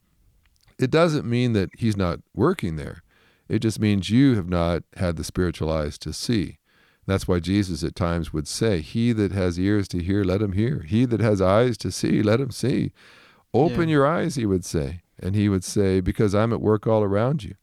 it 0.78 0.90
doesn't 0.90 1.28
mean 1.28 1.52
that 1.52 1.70
he's 1.76 1.96
not 1.96 2.20
working 2.34 2.76
there. 2.76 3.02
It 3.48 3.58
just 3.58 3.78
means 3.78 4.10
you 4.10 4.34
have 4.36 4.48
not 4.48 4.82
had 4.96 5.16
the 5.16 5.24
spiritual 5.24 5.70
eyes 5.70 5.98
to 5.98 6.12
see. 6.12 6.58
That's 7.06 7.28
why 7.28 7.38
Jesus 7.38 7.84
at 7.84 7.94
times 7.94 8.32
would 8.32 8.48
say, 8.48 8.80
He 8.80 9.12
that 9.12 9.32
has 9.32 9.58
ears 9.58 9.88
to 9.88 10.02
hear, 10.02 10.24
let 10.24 10.40
him 10.40 10.52
hear. 10.52 10.80
He 10.80 11.04
that 11.04 11.20
has 11.20 11.40
eyes 11.40 11.76
to 11.78 11.90
see, 11.90 12.22
let 12.22 12.40
him 12.40 12.50
see. 12.50 12.92
Open 13.52 13.88
yeah. 13.88 13.94
your 13.94 14.06
eyes, 14.06 14.36
he 14.36 14.46
would 14.46 14.64
say. 14.64 15.02
And 15.18 15.34
he 15.34 15.48
would 15.48 15.64
say, 15.64 16.00
Because 16.00 16.34
I'm 16.34 16.52
at 16.52 16.60
work 16.60 16.86
all 16.86 17.02
around 17.02 17.44
you. 17.44 17.54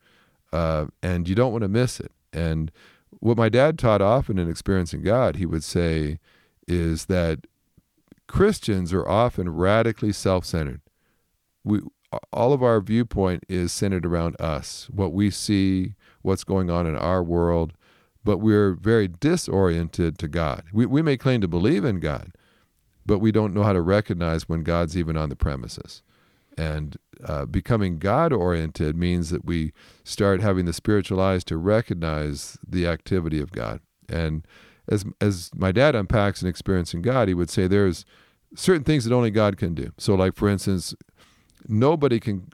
Uh, 0.54 0.88
and 1.02 1.28
you 1.28 1.36
don't 1.36 1.52
want 1.52 1.64
to 1.64 1.68
miss 1.68 2.00
it. 2.00 2.12
And 2.34 2.72
what 3.20 3.38
my 3.38 3.50
dad 3.50 3.80
taught 3.80 4.02
often 4.02 4.38
in 4.38 4.50
Experiencing 4.50 5.04
God, 5.04 5.38
he 5.38 5.46
would 5.46 5.64
say, 5.64 6.20
is 6.68 7.06
that 7.06 7.46
Christians 8.28 8.94
are 8.94 9.08
often 9.08 9.50
radically 9.50 10.12
self 10.12 10.46
centered. 10.46 10.82
We, 11.64 11.82
all 12.32 12.54
of 12.54 12.62
our 12.64 12.80
viewpoint 12.82 13.44
is 13.48 13.72
centered 13.72 14.06
around 14.06 14.40
us, 14.40 14.90
what 14.92 15.14
we 15.14 15.30
see, 15.30 15.96
what's 16.22 16.44
going 16.44 16.70
on 16.70 16.86
in 16.86 16.96
our 16.96 17.24
world 17.24 17.74
but 18.24 18.38
we're 18.38 18.74
very 18.74 19.08
disoriented 19.08 20.18
to 20.20 20.28
God. 20.28 20.64
We, 20.72 20.86
we 20.86 21.02
may 21.02 21.18
claim 21.18 21.42
to 21.42 21.48
believe 21.48 21.84
in 21.84 22.00
God, 22.00 22.34
but 23.06 23.20
we 23.20 23.32
don't 23.32 23.54
know 23.54 23.64
how 23.64 23.74
to 23.74 23.82
recognize 23.82 24.48
when 24.48 24.64
God's 24.64 24.98
even 24.98 25.18
on 25.18 25.30
the 25.30 25.36
premises. 25.36 26.04
And 26.58 26.98
uh, 27.24 27.46
becoming 27.46 27.98
God 27.98 28.34
oriented 28.34 28.96
means 28.96 29.30
that 29.30 29.46
we 29.46 29.74
start 30.04 30.42
having 30.42 30.66
the 30.66 30.74
spiritual 30.74 31.20
eyes 31.20 31.44
to 31.46 31.58
recognize 31.58 32.58
the 32.68 32.86
activity 32.88 33.40
of 33.40 33.52
God. 33.52 33.80
And 34.10 34.46
as, 34.88 35.06
as 35.20 35.52
my 35.56 35.72
dad 35.72 35.96
unpacks 35.96 36.42
an 36.42 36.48
experience 36.48 36.94
in 36.94 37.02
God, 37.02 37.28
he 37.28 37.34
would 37.34 37.50
say 37.50 37.68
there's 37.68 38.06
certain 38.56 38.84
things 38.84 39.06
that 39.06 39.16
only 39.16 39.32
God 39.32 39.58
can 39.58 39.74
do. 39.74 39.92
So, 39.98 40.16
like 40.16 40.36
for 40.36 40.50
instance, 40.50 40.94
nobody 41.68 42.20
can 42.20 42.50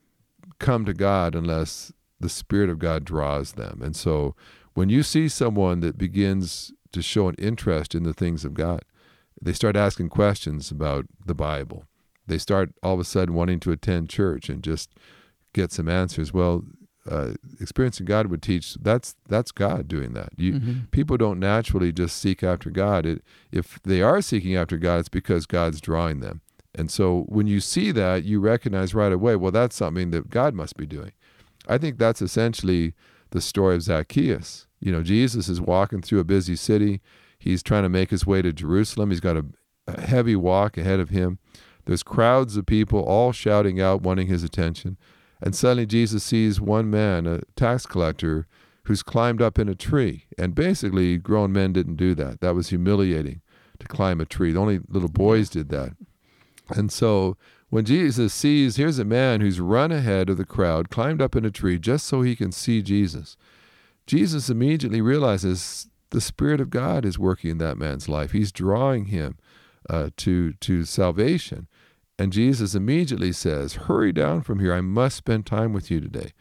come 0.59 0.85
to 0.85 0.93
God 0.93 1.35
unless 1.35 1.91
the 2.19 2.29
Spirit 2.29 2.69
of 2.69 2.79
God 2.79 3.03
draws 3.05 3.53
them. 3.53 3.81
And 3.81 3.95
so 3.95 4.35
when 4.77 4.89
you 4.89 5.01
see 5.01 5.27
someone 5.27 5.79
that 5.79 5.97
begins 5.97 6.71
to 6.91 7.01
show 7.01 7.27
an 7.27 7.33
interest 7.39 7.95
in 7.95 8.03
the 8.03 8.13
things 8.13 8.45
of 8.45 8.53
God, 8.53 8.85
they 9.41 9.51
start 9.51 9.75
asking 9.75 10.09
questions 10.09 10.69
about 10.69 11.07
the 11.25 11.33
Bible. 11.33 11.85
They 12.27 12.37
start 12.37 12.69
all 12.83 12.93
of 12.93 12.99
a 12.99 13.03
sudden 13.03 13.33
wanting 13.33 13.59
to 13.61 13.71
attend 13.71 14.11
church 14.11 14.49
and 14.49 14.63
just 14.63 14.91
get 15.51 15.71
some 15.71 15.89
answers. 15.89 16.31
Well, 16.31 16.63
uh, 17.09 17.31
experiencing 17.59 18.05
God 18.05 18.27
would 18.27 18.43
teach 18.43 18.75
that's 18.75 19.15
that's 19.27 19.51
God 19.51 19.87
doing 19.87 20.13
that. 20.13 20.29
You, 20.37 20.53
mm-hmm. 20.53 20.79
People 20.91 21.17
don't 21.17 21.39
naturally 21.39 21.91
just 21.91 22.15
seek 22.15 22.43
after 22.43 22.69
God. 22.69 23.07
It, 23.07 23.23
if 23.51 23.79
they 23.81 24.03
are 24.03 24.21
seeking 24.21 24.55
after 24.55 24.77
God, 24.77 24.99
it's 24.99 25.09
because 25.09 25.47
God's 25.47 25.81
drawing 25.81 26.19
them. 26.19 26.41
And 26.75 26.91
so 26.91 27.25
when 27.29 27.47
you 27.47 27.61
see 27.61 27.91
that, 27.93 28.25
you 28.25 28.39
recognize 28.39 28.93
right 28.93 29.11
away, 29.11 29.37
well, 29.37 29.51
that's 29.51 29.75
something 29.75 30.11
that 30.11 30.29
God 30.29 30.53
must 30.53 30.77
be 30.77 30.85
doing. 30.85 31.13
I 31.67 31.79
think 31.79 31.97
that's 31.97 32.21
essentially 32.21 32.93
the 33.31 33.41
story 33.41 33.75
of 33.75 33.81
Zacchaeus. 33.81 34.66
You 34.79 34.91
know, 34.91 35.03
Jesus 35.03 35.49
is 35.49 35.59
walking 35.59 36.01
through 36.01 36.19
a 36.19 36.25
busy 36.25 36.55
city. 36.55 37.01
He's 37.39 37.63
trying 37.63 37.83
to 37.83 37.89
make 37.89 38.09
his 38.09 38.25
way 38.25 38.41
to 38.41 38.53
Jerusalem. 38.53 39.11
He's 39.11 39.19
got 39.19 39.37
a, 39.37 39.45
a 39.87 40.01
heavy 40.01 40.35
walk 40.35 40.77
ahead 40.77 40.99
of 40.99 41.09
him. 41.09 41.39
There's 41.85 42.03
crowds 42.03 42.57
of 42.57 42.65
people 42.65 42.99
all 42.99 43.31
shouting 43.31 43.79
out, 43.79 44.01
wanting 44.01 44.27
his 44.27 44.43
attention. 44.43 44.97
And 45.41 45.55
suddenly 45.55 45.85
Jesus 45.85 46.23
sees 46.23 46.59
one 46.59 46.89
man, 46.89 47.25
a 47.27 47.41
tax 47.55 47.85
collector, 47.85 48.47
who's 48.83 49.03
climbed 49.03 49.41
up 49.41 49.59
in 49.59 49.69
a 49.69 49.75
tree. 49.75 50.25
And 50.37 50.55
basically, 50.55 51.17
grown 51.17 51.51
men 51.51 51.73
didn't 51.73 51.95
do 51.95 52.15
that. 52.15 52.41
That 52.41 52.55
was 52.55 52.69
humiliating 52.69 53.41
to 53.79 53.87
climb 53.87 54.19
a 54.19 54.25
tree. 54.25 54.55
Only 54.55 54.79
little 54.87 55.09
boys 55.09 55.49
did 55.49 55.69
that. 55.69 55.93
And 56.69 56.91
so 56.91 57.37
when 57.69 57.85
Jesus 57.85 58.33
sees, 58.33 58.77
here's 58.77 58.99
a 58.99 59.05
man 59.05 59.41
who's 59.41 59.59
run 59.59 59.91
ahead 59.91 60.29
of 60.29 60.37
the 60.37 60.45
crowd, 60.45 60.89
climbed 60.89 61.21
up 61.21 61.35
in 61.35 61.45
a 61.45 61.51
tree 61.51 61.77
just 61.77 62.05
so 62.05 62.21
he 62.21 62.35
can 62.35 62.51
see 62.51 62.81
Jesus. 62.81 63.37
Jesus 64.07 64.49
immediately 64.49 65.01
realizes 65.01 65.89
the 66.11 66.21
Spirit 66.21 66.61
of 66.61 66.69
God 66.69 67.05
is 67.05 67.19
working 67.19 67.51
in 67.51 67.57
that 67.59 67.77
man's 67.77 68.07
life. 68.07 68.31
He's 68.31 68.53
drawing 68.53 69.05
him 69.05 69.37
uh, 69.89 70.09
to, 70.17 70.53
to 70.53 70.85
salvation. 70.85 71.67
And 72.17 72.33
Jesus 72.33 72.73
immediately 72.73 73.33
says, 73.33 73.73
Hurry 73.73 74.13
down 74.13 74.41
from 74.41 74.59
here. 74.59 74.73
I 74.73 74.81
must 74.81 75.17
spend 75.17 75.45
time 75.45 75.73
with 75.73 75.91
you 75.91 75.99
today. 75.99 76.31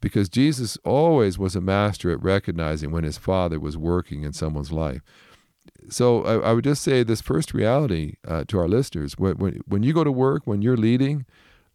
Because 0.00 0.28
Jesus 0.28 0.78
always 0.84 1.38
was 1.38 1.56
a 1.56 1.60
master 1.60 2.12
at 2.12 2.22
recognizing 2.22 2.92
when 2.92 3.02
his 3.02 3.18
Father 3.18 3.58
was 3.58 3.76
working 3.76 4.22
in 4.22 4.32
someone's 4.32 4.70
life. 4.70 5.02
So 5.90 6.22
I, 6.22 6.50
I 6.50 6.52
would 6.52 6.64
just 6.64 6.82
say 6.82 7.02
this 7.02 7.20
first 7.20 7.52
reality 7.52 8.14
uh, 8.26 8.44
to 8.46 8.60
our 8.60 8.68
listeners 8.68 9.18
when, 9.18 9.34
when, 9.38 9.60
when, 9.66 9.82
you 9.82 9.92
go 9.92 10.04
to 10.04 10.12
work, 10.12 10.42
when 10.44 10.62
you're 10.62 10.76
leading, 10.76 11.26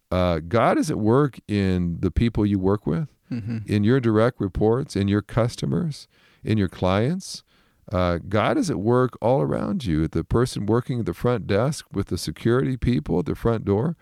uh, 0.09 0.39
God 0.39 0.77
is 0.77 0.89
at 0.89 0.97
work 0.97 1.37
in 1.49 1.97
the 1.99 2.11
people 2.11 2.45
you 2.45 2.59
work 2.59 2.87
with 2.87 3.12
mm-hmm. 3.33 3.57
in 3.65 3.83
your 3.83 3.99
direct 3.99 4.39
reports, 4.39 4.95
in 4.95 5.07
your 5.07 5.21
customers, 5.21 6.07
in 6.43 6.57
your 6.57 6.69
clients. 6.69 7.43
Uh, 7.91 8.19
God 8.29 8.57
is 8.57 8.69
at 8.69 8.77
work 8.77 9.17
all 9.21 9.41
around 9.41 9.85
you. 9.85 10.07
The 10.07 10.23
person 10.23 10.65
working 10.65 10.99
at 11.01 11.05
the 11.05 11.13
front 11.13 11.47
desk 11.47 11.85
with 11.91 12.07
the 12.07 12.17
security 12.17 12.77
people 12.77 13.19
at 13.19 13.25
the 13.25 13.35
front 13.35 13.65
door, 13.65 13.97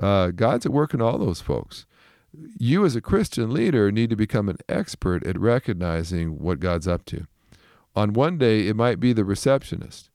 uh, 0.00 0.28
God's 0.28 0.66
at 0.66 0.72
work 0.72 0.94
in 0.94 1.00
all 1.00 1.18
those 1.18 1.40
folks. 1.40 1.86
you 2.58 2.84
as 2.84 2.96
a 2.96 3.00
Christian 3.00 3.52
leader 3.52 3.90
need 3.92 4.10
to 4.10 4.16
become 4.16 4.48
an 4.48 4.58
expert 4.68 5.24
at 5.26 5.38
recognizing 5.38 6.38
what 6.38 6.60
God's 6.60 6.88
up 6.88 7.04
to. 7.06 7.26
On 7.96 8.12
one 8.12 8.38
day, 8.38 8.66
it 8.66 8.74
might 8.74 8.98
be 8.98 9.12
the 9.12 9.24
receptionist, 9.24 10.10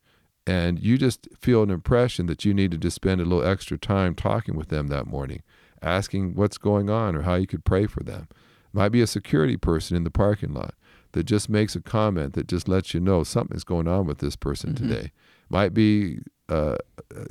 and 0.46 0.80
you 0.80 0.98
just 0.98 1.28
feel 1.40 1.64
an 1.64 1.70
impression 1.70 2.26
that 2.26 2.44
you 2.44 2.54
needed 2.54 2.82
to 2.82 2.92
spend 2.92 3.22
a 3.22 3.26
little 3.26 3.46
extra 3.46 3.78
time 3.78 4.16
talking 4.16 4.56
with 4.56 4.68
them 4.68 4.88
that 4.88 5.08
morning, 5.08 5.44
asking 5.82 6.36
what's 6.36 6.58
going 6.58 6.90
on 6.90 7.16
or 7.16 7.22
how 7.22 7.36
you 7.36 7.48
could 7.48 7.64
pray 7.64 7.86
for 7.86 8.04
them. 8.04 8.28
Might 8.72 8.90
be 8.90 9.02
a 9.02 9.08
security 9.08 9.58
person 9.58 9.98
in 9.98 10.04
the 10.04 10.12
parking 10.12 10.54
lot 10.54 10.76
that 11.14 11.24
just 11.24 11.50
makes 11.50 11.76
a 11.76 11.82
comment 11.82 12.34
that 12.34 12.48
just 12.48 12.68
lets 12.68 12.94
you 12.94 13.00
know 13.00 13.24
something's 13.24 13.64
going 13.64 13.88
on 13.88 14.06
with 14.06 14.20
this 14.20 14.36
person 14.36 14.74
mm-hmm. 14.74 14.88
today. 14.88 15.12
Might 15.50 15.74
be 15.74 16.20
uh, 16.50 16.76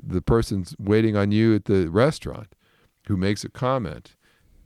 the 0.03 0.23
person's 0.23 0.75
waiting 0.79 1.17
on 1.17 1.31
you 1.31 1.55
at 1.55 1.67
the 1.67 1.89
restaurant 1.89 2.55
who 3.07 3.17
makes 3.17 3.45
a 3.45 3.49
comment 3.49 4.17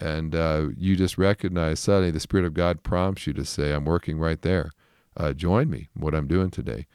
and 0.02 0.34
uh, 0.34 0.68
you 0.76 0.96
just 0.96 1.16
recognize 1.16 1.78
suddenly 1.78 2.10
the 2.10 2.18
Spirit 2.18 2.44
of 2.44 2.54
God 2.54 2.82
prompts 2.82 3.26
you 3.26 3.32
to 3.34 3.44
say, 3.44 3.72
I'm 3.72 3.84
working 3.84 4.18
right 4.18 4.42
there. 4.42 4.72
Uh, 5.16 5.32
join 5.32 5.70
me, 5.70 5.90
what 5.94 6.12
I'm 6.12 6.26
doing 6.26 6.50
today. 6.50 6.86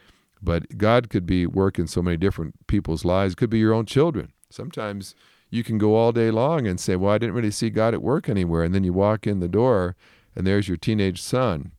But 0.41 0.77
God 0.77 1.09
could 1.09 1.25
be 1.25 1.47
working 1.47 1.87
so 1.87 2.01
many 2.01 2.17
different 2.17 2.67
people's 2.67 3.05
lives. 3.05 3.33
It 3.33 3.37
could 3.37 3.49
be 3.49 3.59
your 3.59 3.73
own 3.73 3.85
children. 3.85 4.33
Sometimes 4.49 5.15
you 5.49 5.63
can 5.63 5.77
go 5.77 5.95
all 5.95 6.11
day 6.11 6.31
long 6.31 6.67
and 6.67 6.79
say, 6.79 6.95
Well, 6.95 7.13
I 7.13 7.17
didn't 7.17 7.35
really 7.35 7.51
see 7.51 7.69
God 7.69 7.93
at 7.93 8.01
work 8.01 8.29
anywhere. 8.29 8.63
And 8.63 8.73
then 8.73 8.83
you 8.83 8.93
walk 8.93 9.27
in 9.27 9.39
the 9.39 9.47
door 9.47 9.95
and 10.35 10.45
there's 10.45 10.67
your 10.67 10.77
teenage 10.77 11.21
son. 11.21 11.71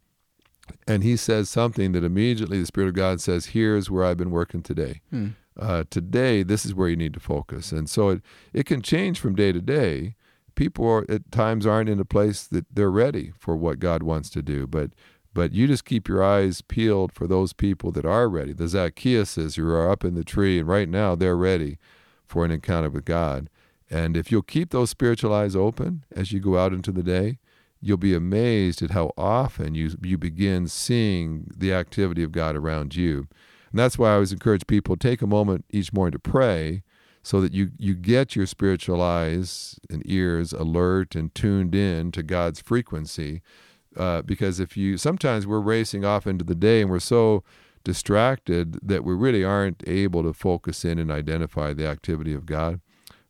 And 0.87 1.02
he 1.02 1.16
says 1.16 1.48
something 1.48 1.92
that 1.92 2.04
immediately 2.04 2.61
the 2.61 2.66
Spirit 2.66 2.88
of 2.88 2.94
God 2.94 3.20
says, 3.20 3.46
Here's 3.46 3.90
where 3.90 4.04
I've 4.04 4.16
been 4.16 4.31
working 4.31 4.62
today. 4.62 5.00
Hmm. 5.11 5.28
Uh, 5.59 5.85
today, 5.90 6.44
this 6.44 6.64
is 6.64 6.74
where 6.74 6.88
you 6.88 6.96
need 6.96 7.14
to 7.14 7.20
focus. 7.20 7.72
And 7.72 7.90
so 7.90 8.11
it, 8.11 8.22
it 8.52 8.64
can 8.64 8.81
change 8.81 9.18
from 9.18 9.35
day 9.35 9.50
to 9.50 9.61
day 9.61 10.14
people 10.59 10.88
are, 10.88 11.07
at 11.09 11.31
times 11.31 11.64
aren't 11.66 11.88
in 11.88 12.00
a 12.00 12.04
place 12.04 12.42
that 12.42 12.66
they're 12.74 12.90
ready 12.90 13.33
for 13.38 13.57
what 13.57 13.78
God 13.78 14.02
wants 14.02 14.28
to 14.31 14.42
do. 14.42 14.66
But 14.66 14.90
but 15.33 15.52
you 15.52 15.68
just 15.68 15.85
keep 15.85 16.09
your 16.09 16.22
eyes 16.22 16.62
peeled 16.62 17.12
for 17.12 17.28
those 17.28 17.52
people 17.52 17.92
that 17.92 18.04
are 18.04 18.28
ready. 18.28 18.52
The 18.52 18.64
Zacchaeuses 18.64 19.57
who 19.57 19.68
are 19.68 19.88
up 19.88 20.04
in 20.04 20.14
the 20.14 20.24
tree, 20.24 20.59
and 20.59 20.66
right 20.66 20.88
now 20.88 21.14
they're 21.14 21.37
ready 21.37 21.78
for 22.26 22.44
an 22.44 22.50
encounter 22.50 22.90
with 22.90 23.04
God. 23.04 23.48
And 23.90 24.16
if 24.16 24.31
you'll 24.31 24.42
keep 24.42 24.70
those 24.70 24.90
spiritual 24.90 25.33
eyes 25.33 25.57
open 25.57 26.05
as 26.14 26.33
you 26.33 26.40
go 26.40 26.59
out 26.59 26.72
into 26.72 26.92
the 26.92 27.03
day, 27.03 27.38
you'll 27.81 27.96
be 27.96 28.14
amazed 28.14 28.83
at 28.83 28.90
how 28.90 29.12
often 29.16 29.74
you 29.74 29.90
you 30.03 30.18
begin 30.18 30.66
seeing 30.66 31.51
the 31.57 31.72
activity 31.72 32.22
of 32.22 32.33
God 32.33 32.57
around 32.57 32.96
you. 32.96 33.29
And 33.70 33.79
that's 33.79 33.98
why 33.98 34.11
I 34.11 34.14
always 34.14 34.33
encourage 34.33 34.66
people 34.66 34.96
take 34.96 35.22
a 35.22 35.27
moment 35.27 35.64
each 35.70 35.92
morning 35.92 36.12
to 36.12 36.18
pray 36.18 36.83
so 37.22 37.40
that 37.40 37.53
you, 37.53 37.72
you 37.77 37.94
get 37.94 38.35
your 38.35 38.46
spiritual 38.46 39.03
eyes 39.03 39.79
and 39.90 40.03
ears 40.07 40.53
alert 40.53 41.14
and 41.14 41.35
tuned 41.35 41.74
in 41.74 42.11
to 42.12 42.22
God's 42.22 42.61
frequency. 42.61 43.42
Uh, 43.96 44.22
because 44.22 44.61
if 44.61 44.77
you 44.77 44.96
sometimes 44.96 45.46
we're 45.46 45.61
racing 45.61 46.05
off 46.05 46.27
into 46.27 46.44
the 46.44 46.55
day 46.55 46.81
and 46.81 46.90
we're 46.90 47.01
so 47.01 47.42
distracted 47.85 48.79
that 48.83 49.05
we 49.05 49.14
really 49.14 49.44
aren't 49.44 49.83
able 49.87 50.22
to 50.22 50.33
focus 50.33 50.85
in 50.85 50.98
and 50.98 51.11
identify 51.11 51.72
the 51.72 51.87
activity 51.87 52.35
of 52.35 52.46
God. 52.46 52.81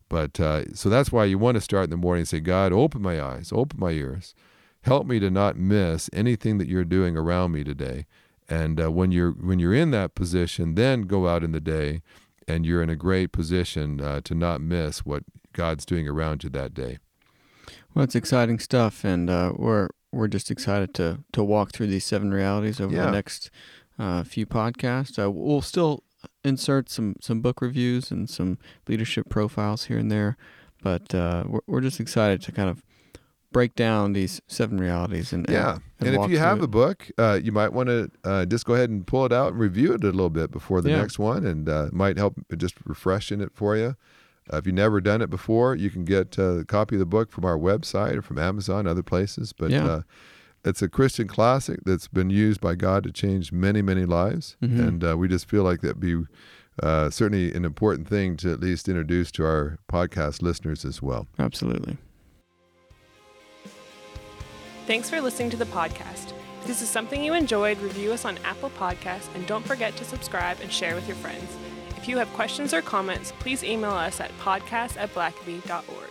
But 0.09 0.39
uh, 0.39 0.73
so 0.73 0.89
that's 0.89 1.11
why 1.11 1.25
you 1.25 1.37
want 1.37 1.55
to 1.55 1.61
start 1.61 1.85
in 1.85 1.89
the 1.91 1.97
morning 1.97 2.21
and 2.21 2.27
say, 2.27 2.39
God, 2.39 2.73
open 2.73 3.01
my 3.01 3.21
eyes, 3.21 3.51
open 3.53 3.79
my 3.79 3.91
ears, 3.91 4.33
help 4.81 5.05
me 5.05 5.19
to 5.19 5.29
not 5.29 5.55
miss 5.55 6.09
anything 6.11 6.57
that 6.57 6.67
you're 6.67 6.83
doing 6.83 7.15
around 7.15 7.51
me 7.51 7.63
today. 7.63 8.05
And 8.49 8.81
uh, 8.81 8.91
when 8.91 9.11
you're 9.11 9.31
when 9.31 9.59
you're 9.59 9.75
in 9.75 9.91
that 9.91 10.15
position, 10.15 10.73
then 10.73 11.03
go 11.03 11.27
out 11.27 11.43
in 11.43 11.51
the 11.51 11.59
day 11.61 12.01
and 12.47 12.65
you're 12.65 12.81
in 12.81 12.89
a 12.89 12.95
great 12.95 13.31
position 13.31 14.01
uh, 14.01 14.21
to 14.23 14.33
not 14.33 14.59
miss 14.59 15.05
what 15.05 15.23
God's 15.53 15.85
doing 15.85 16.07
around 16.07 16.43
you 16.43 16.49
that 16.49 16.73
day. 16.73 16.97
Well, 17.93 18.03
it's 18.03 18.15
exciting 18.15 18.57
stuff, 18.59 19.03
and 19.03 19.29
uh, 19.29 19.53
we're 19.55 19.89
we're 20.11 20.27
just 20.27 20.49
excited 20.49 20.95
to 20.95 21.19
to 21.33 21.43
walk 21.43 21.71
through 21.71 21.87
these 21.87 22.05
seven 22.05 22.31
realities 22.31 22.81
over 22.81 22.95
yeah. 22.95 23.05
the 23.05 23.11
next 23.11 23.51
uh, 23.99 24.23
few 24.23 24.47
podcasts. 24.47 25.23
Uh, 25.23 25.29
we'll 25.29 25.61
still 25.61 26.03
insert 26.43 26.89
some 26.89 27.15
some 27.21 27.41
book 27.41 27.61
reviews 27.61 28.11
and 28.11 28.29
some 28.29 28.57
leadership 28.87 29.29
profiles 29.29 29.85
here 29.85 29.97
and 29.97 30.11
there, 30.11 30.37
but 30.81 31.13
uh, 31.13 31.43
we're 31.47 31.61
we're 31.67 31.81
just 31.81 31.99
excited 31.99 32.41
to 32.43 32.51
kind 32.51 32.69
of 32.69 32.83
break 33.51 33.75
down 33.75 34.13
these 34.13 34.41
seven 34.47 34.77
realities 34.77 35.33
and 35.33 35.45
yeah 35.49 35.79
and, 35.99 36.09
and, 36.09 36.23
if 36.23 36.29
you 36.29 36.37
have 36.37 36.59
it. 36.59 36.65
a 36.65 36.67
book 36.67 37.09
uh, 37.17 37.39
you 37.41 37.51
might 37.51 37.73
want 37.73 37.89
to 37.89 38.09
uh, 38.23 38.45
just 38.45 38.65
go 38.65 38.75
ahead 38.75 38.89
and 38.89 39.07
pull 39.07 39.25
it 39.25 39.33
out 39.33 39.53
and 39.53 39.59
review 39.59 39.93
it 39.93 40.03
a 40.03 40.07
little 40.07 40.29
bit 40.29 40.51
before 40.51 40.81
the 40.81 40.89
yeah. 40.89 40.97
next 40.97 41.17
one 41.17 41.45
and 41.45 41.67
uh, 41.67 41.89
might 41.91 42.17
help 42.17 42.35
just 42.57 42.75
refreshing 42.85 43.41
it 43.41 43.51
for 43.55 43.75
you 43.75 43.95
uh, 44.53 44.57
if 44.57 44.67
you've 44.67 44.75
never 44.75 45.01
done 45.01 45.21
it 45.21 45.29
before 45.31 45.75
you 45.75 45.89
can 45.89 46.05
get 46.05 46.37
uh, 46.37 46.59
a 46.59 46.65
copy 46.65 46.95
of 46.95 46.99
the 46.99 47.05
book 47.05 47.31
from 47.31 47.43
our 47.43 47.57
website 47.57 48.15
or 48.15 48.21
from 48.21 48.37
amazon 48.37 48.85
other 48.85 49.03
places 49.03 49.51
but 49.51 49.71
yeah. 49.71 50.01
Uh, 50.65 50.69
it's 50.69 50.81
a 50.81 50.89
christian 50.89 51.27
classic 51.27 51.79
that's 51.85 52.07
been 52.07 52.29
used 52.29 52.61
by 52.61 52.75
god 52.75 53.03
to 53.03 53.11
change 53.11 53.51
many 53.51 53.81
many 53.81 54.05
lives 54.05 54.57
mm-hmm. 54.61 54.79
and 54.79 55.19
we 55.19 55.27
just 55.27 55.49
feel 55.49 55.63
like 55.63 55.81
that'd 55.81 55.99
be 55.99 56.23
certainly 56.81 57.53
an 57.53 57.65
important 57.65 58.07
thing 58.07 58.37
to 58.37 58.51
at 58.51 58.59
least 58.59 58.87
introduce 58.87 59.31
to 59.31 59.43
our 59.43 59.77
podcast 59.91 60.41
listeners 60.41 60.85
as 60.85 61.01
well 61.01 61.27
absolutely 61.37 61.97
Thanks 64.89 65.07
for 65.07 65.21
listening 65.21 65.51
to 65.51 65.55
the 65.55 65.65
podcast. 65.65 66.33
If 66.61 66.65
this 66.65 66.81
is 66.81 66.89
something 66.89 67.23
you 67.23 67.35
enjoyed, 67.35 67.79
review 67.79 68.11
us 68.11 68.25
on 68.25 68.39
Apple 68.43 68.71
Podcasts 68.71 69.31
and 69.35 69.45
don't 69.45 69.63
forget 69.63 69.95
to 69.97 70.03
subscribe 70.03 70.61
and 70.61 70.73
share 70.73 70.95
with 70.95 71.07
your 71.07 71.15
friends. 71.17 71.55
If 71.95 72.07
you 72.07 72.17
have 72.17 72.27
questions 72.29 72.73
or 72.73 72.81
comments, 72.81 73.31
please 73.37 73.63
email 73.63 73.91
us 73.91 74.19
at 74.19 74.35
podcast 74.39 74.97
at 74.97 75.13
blackaby.org. 75.13 76.08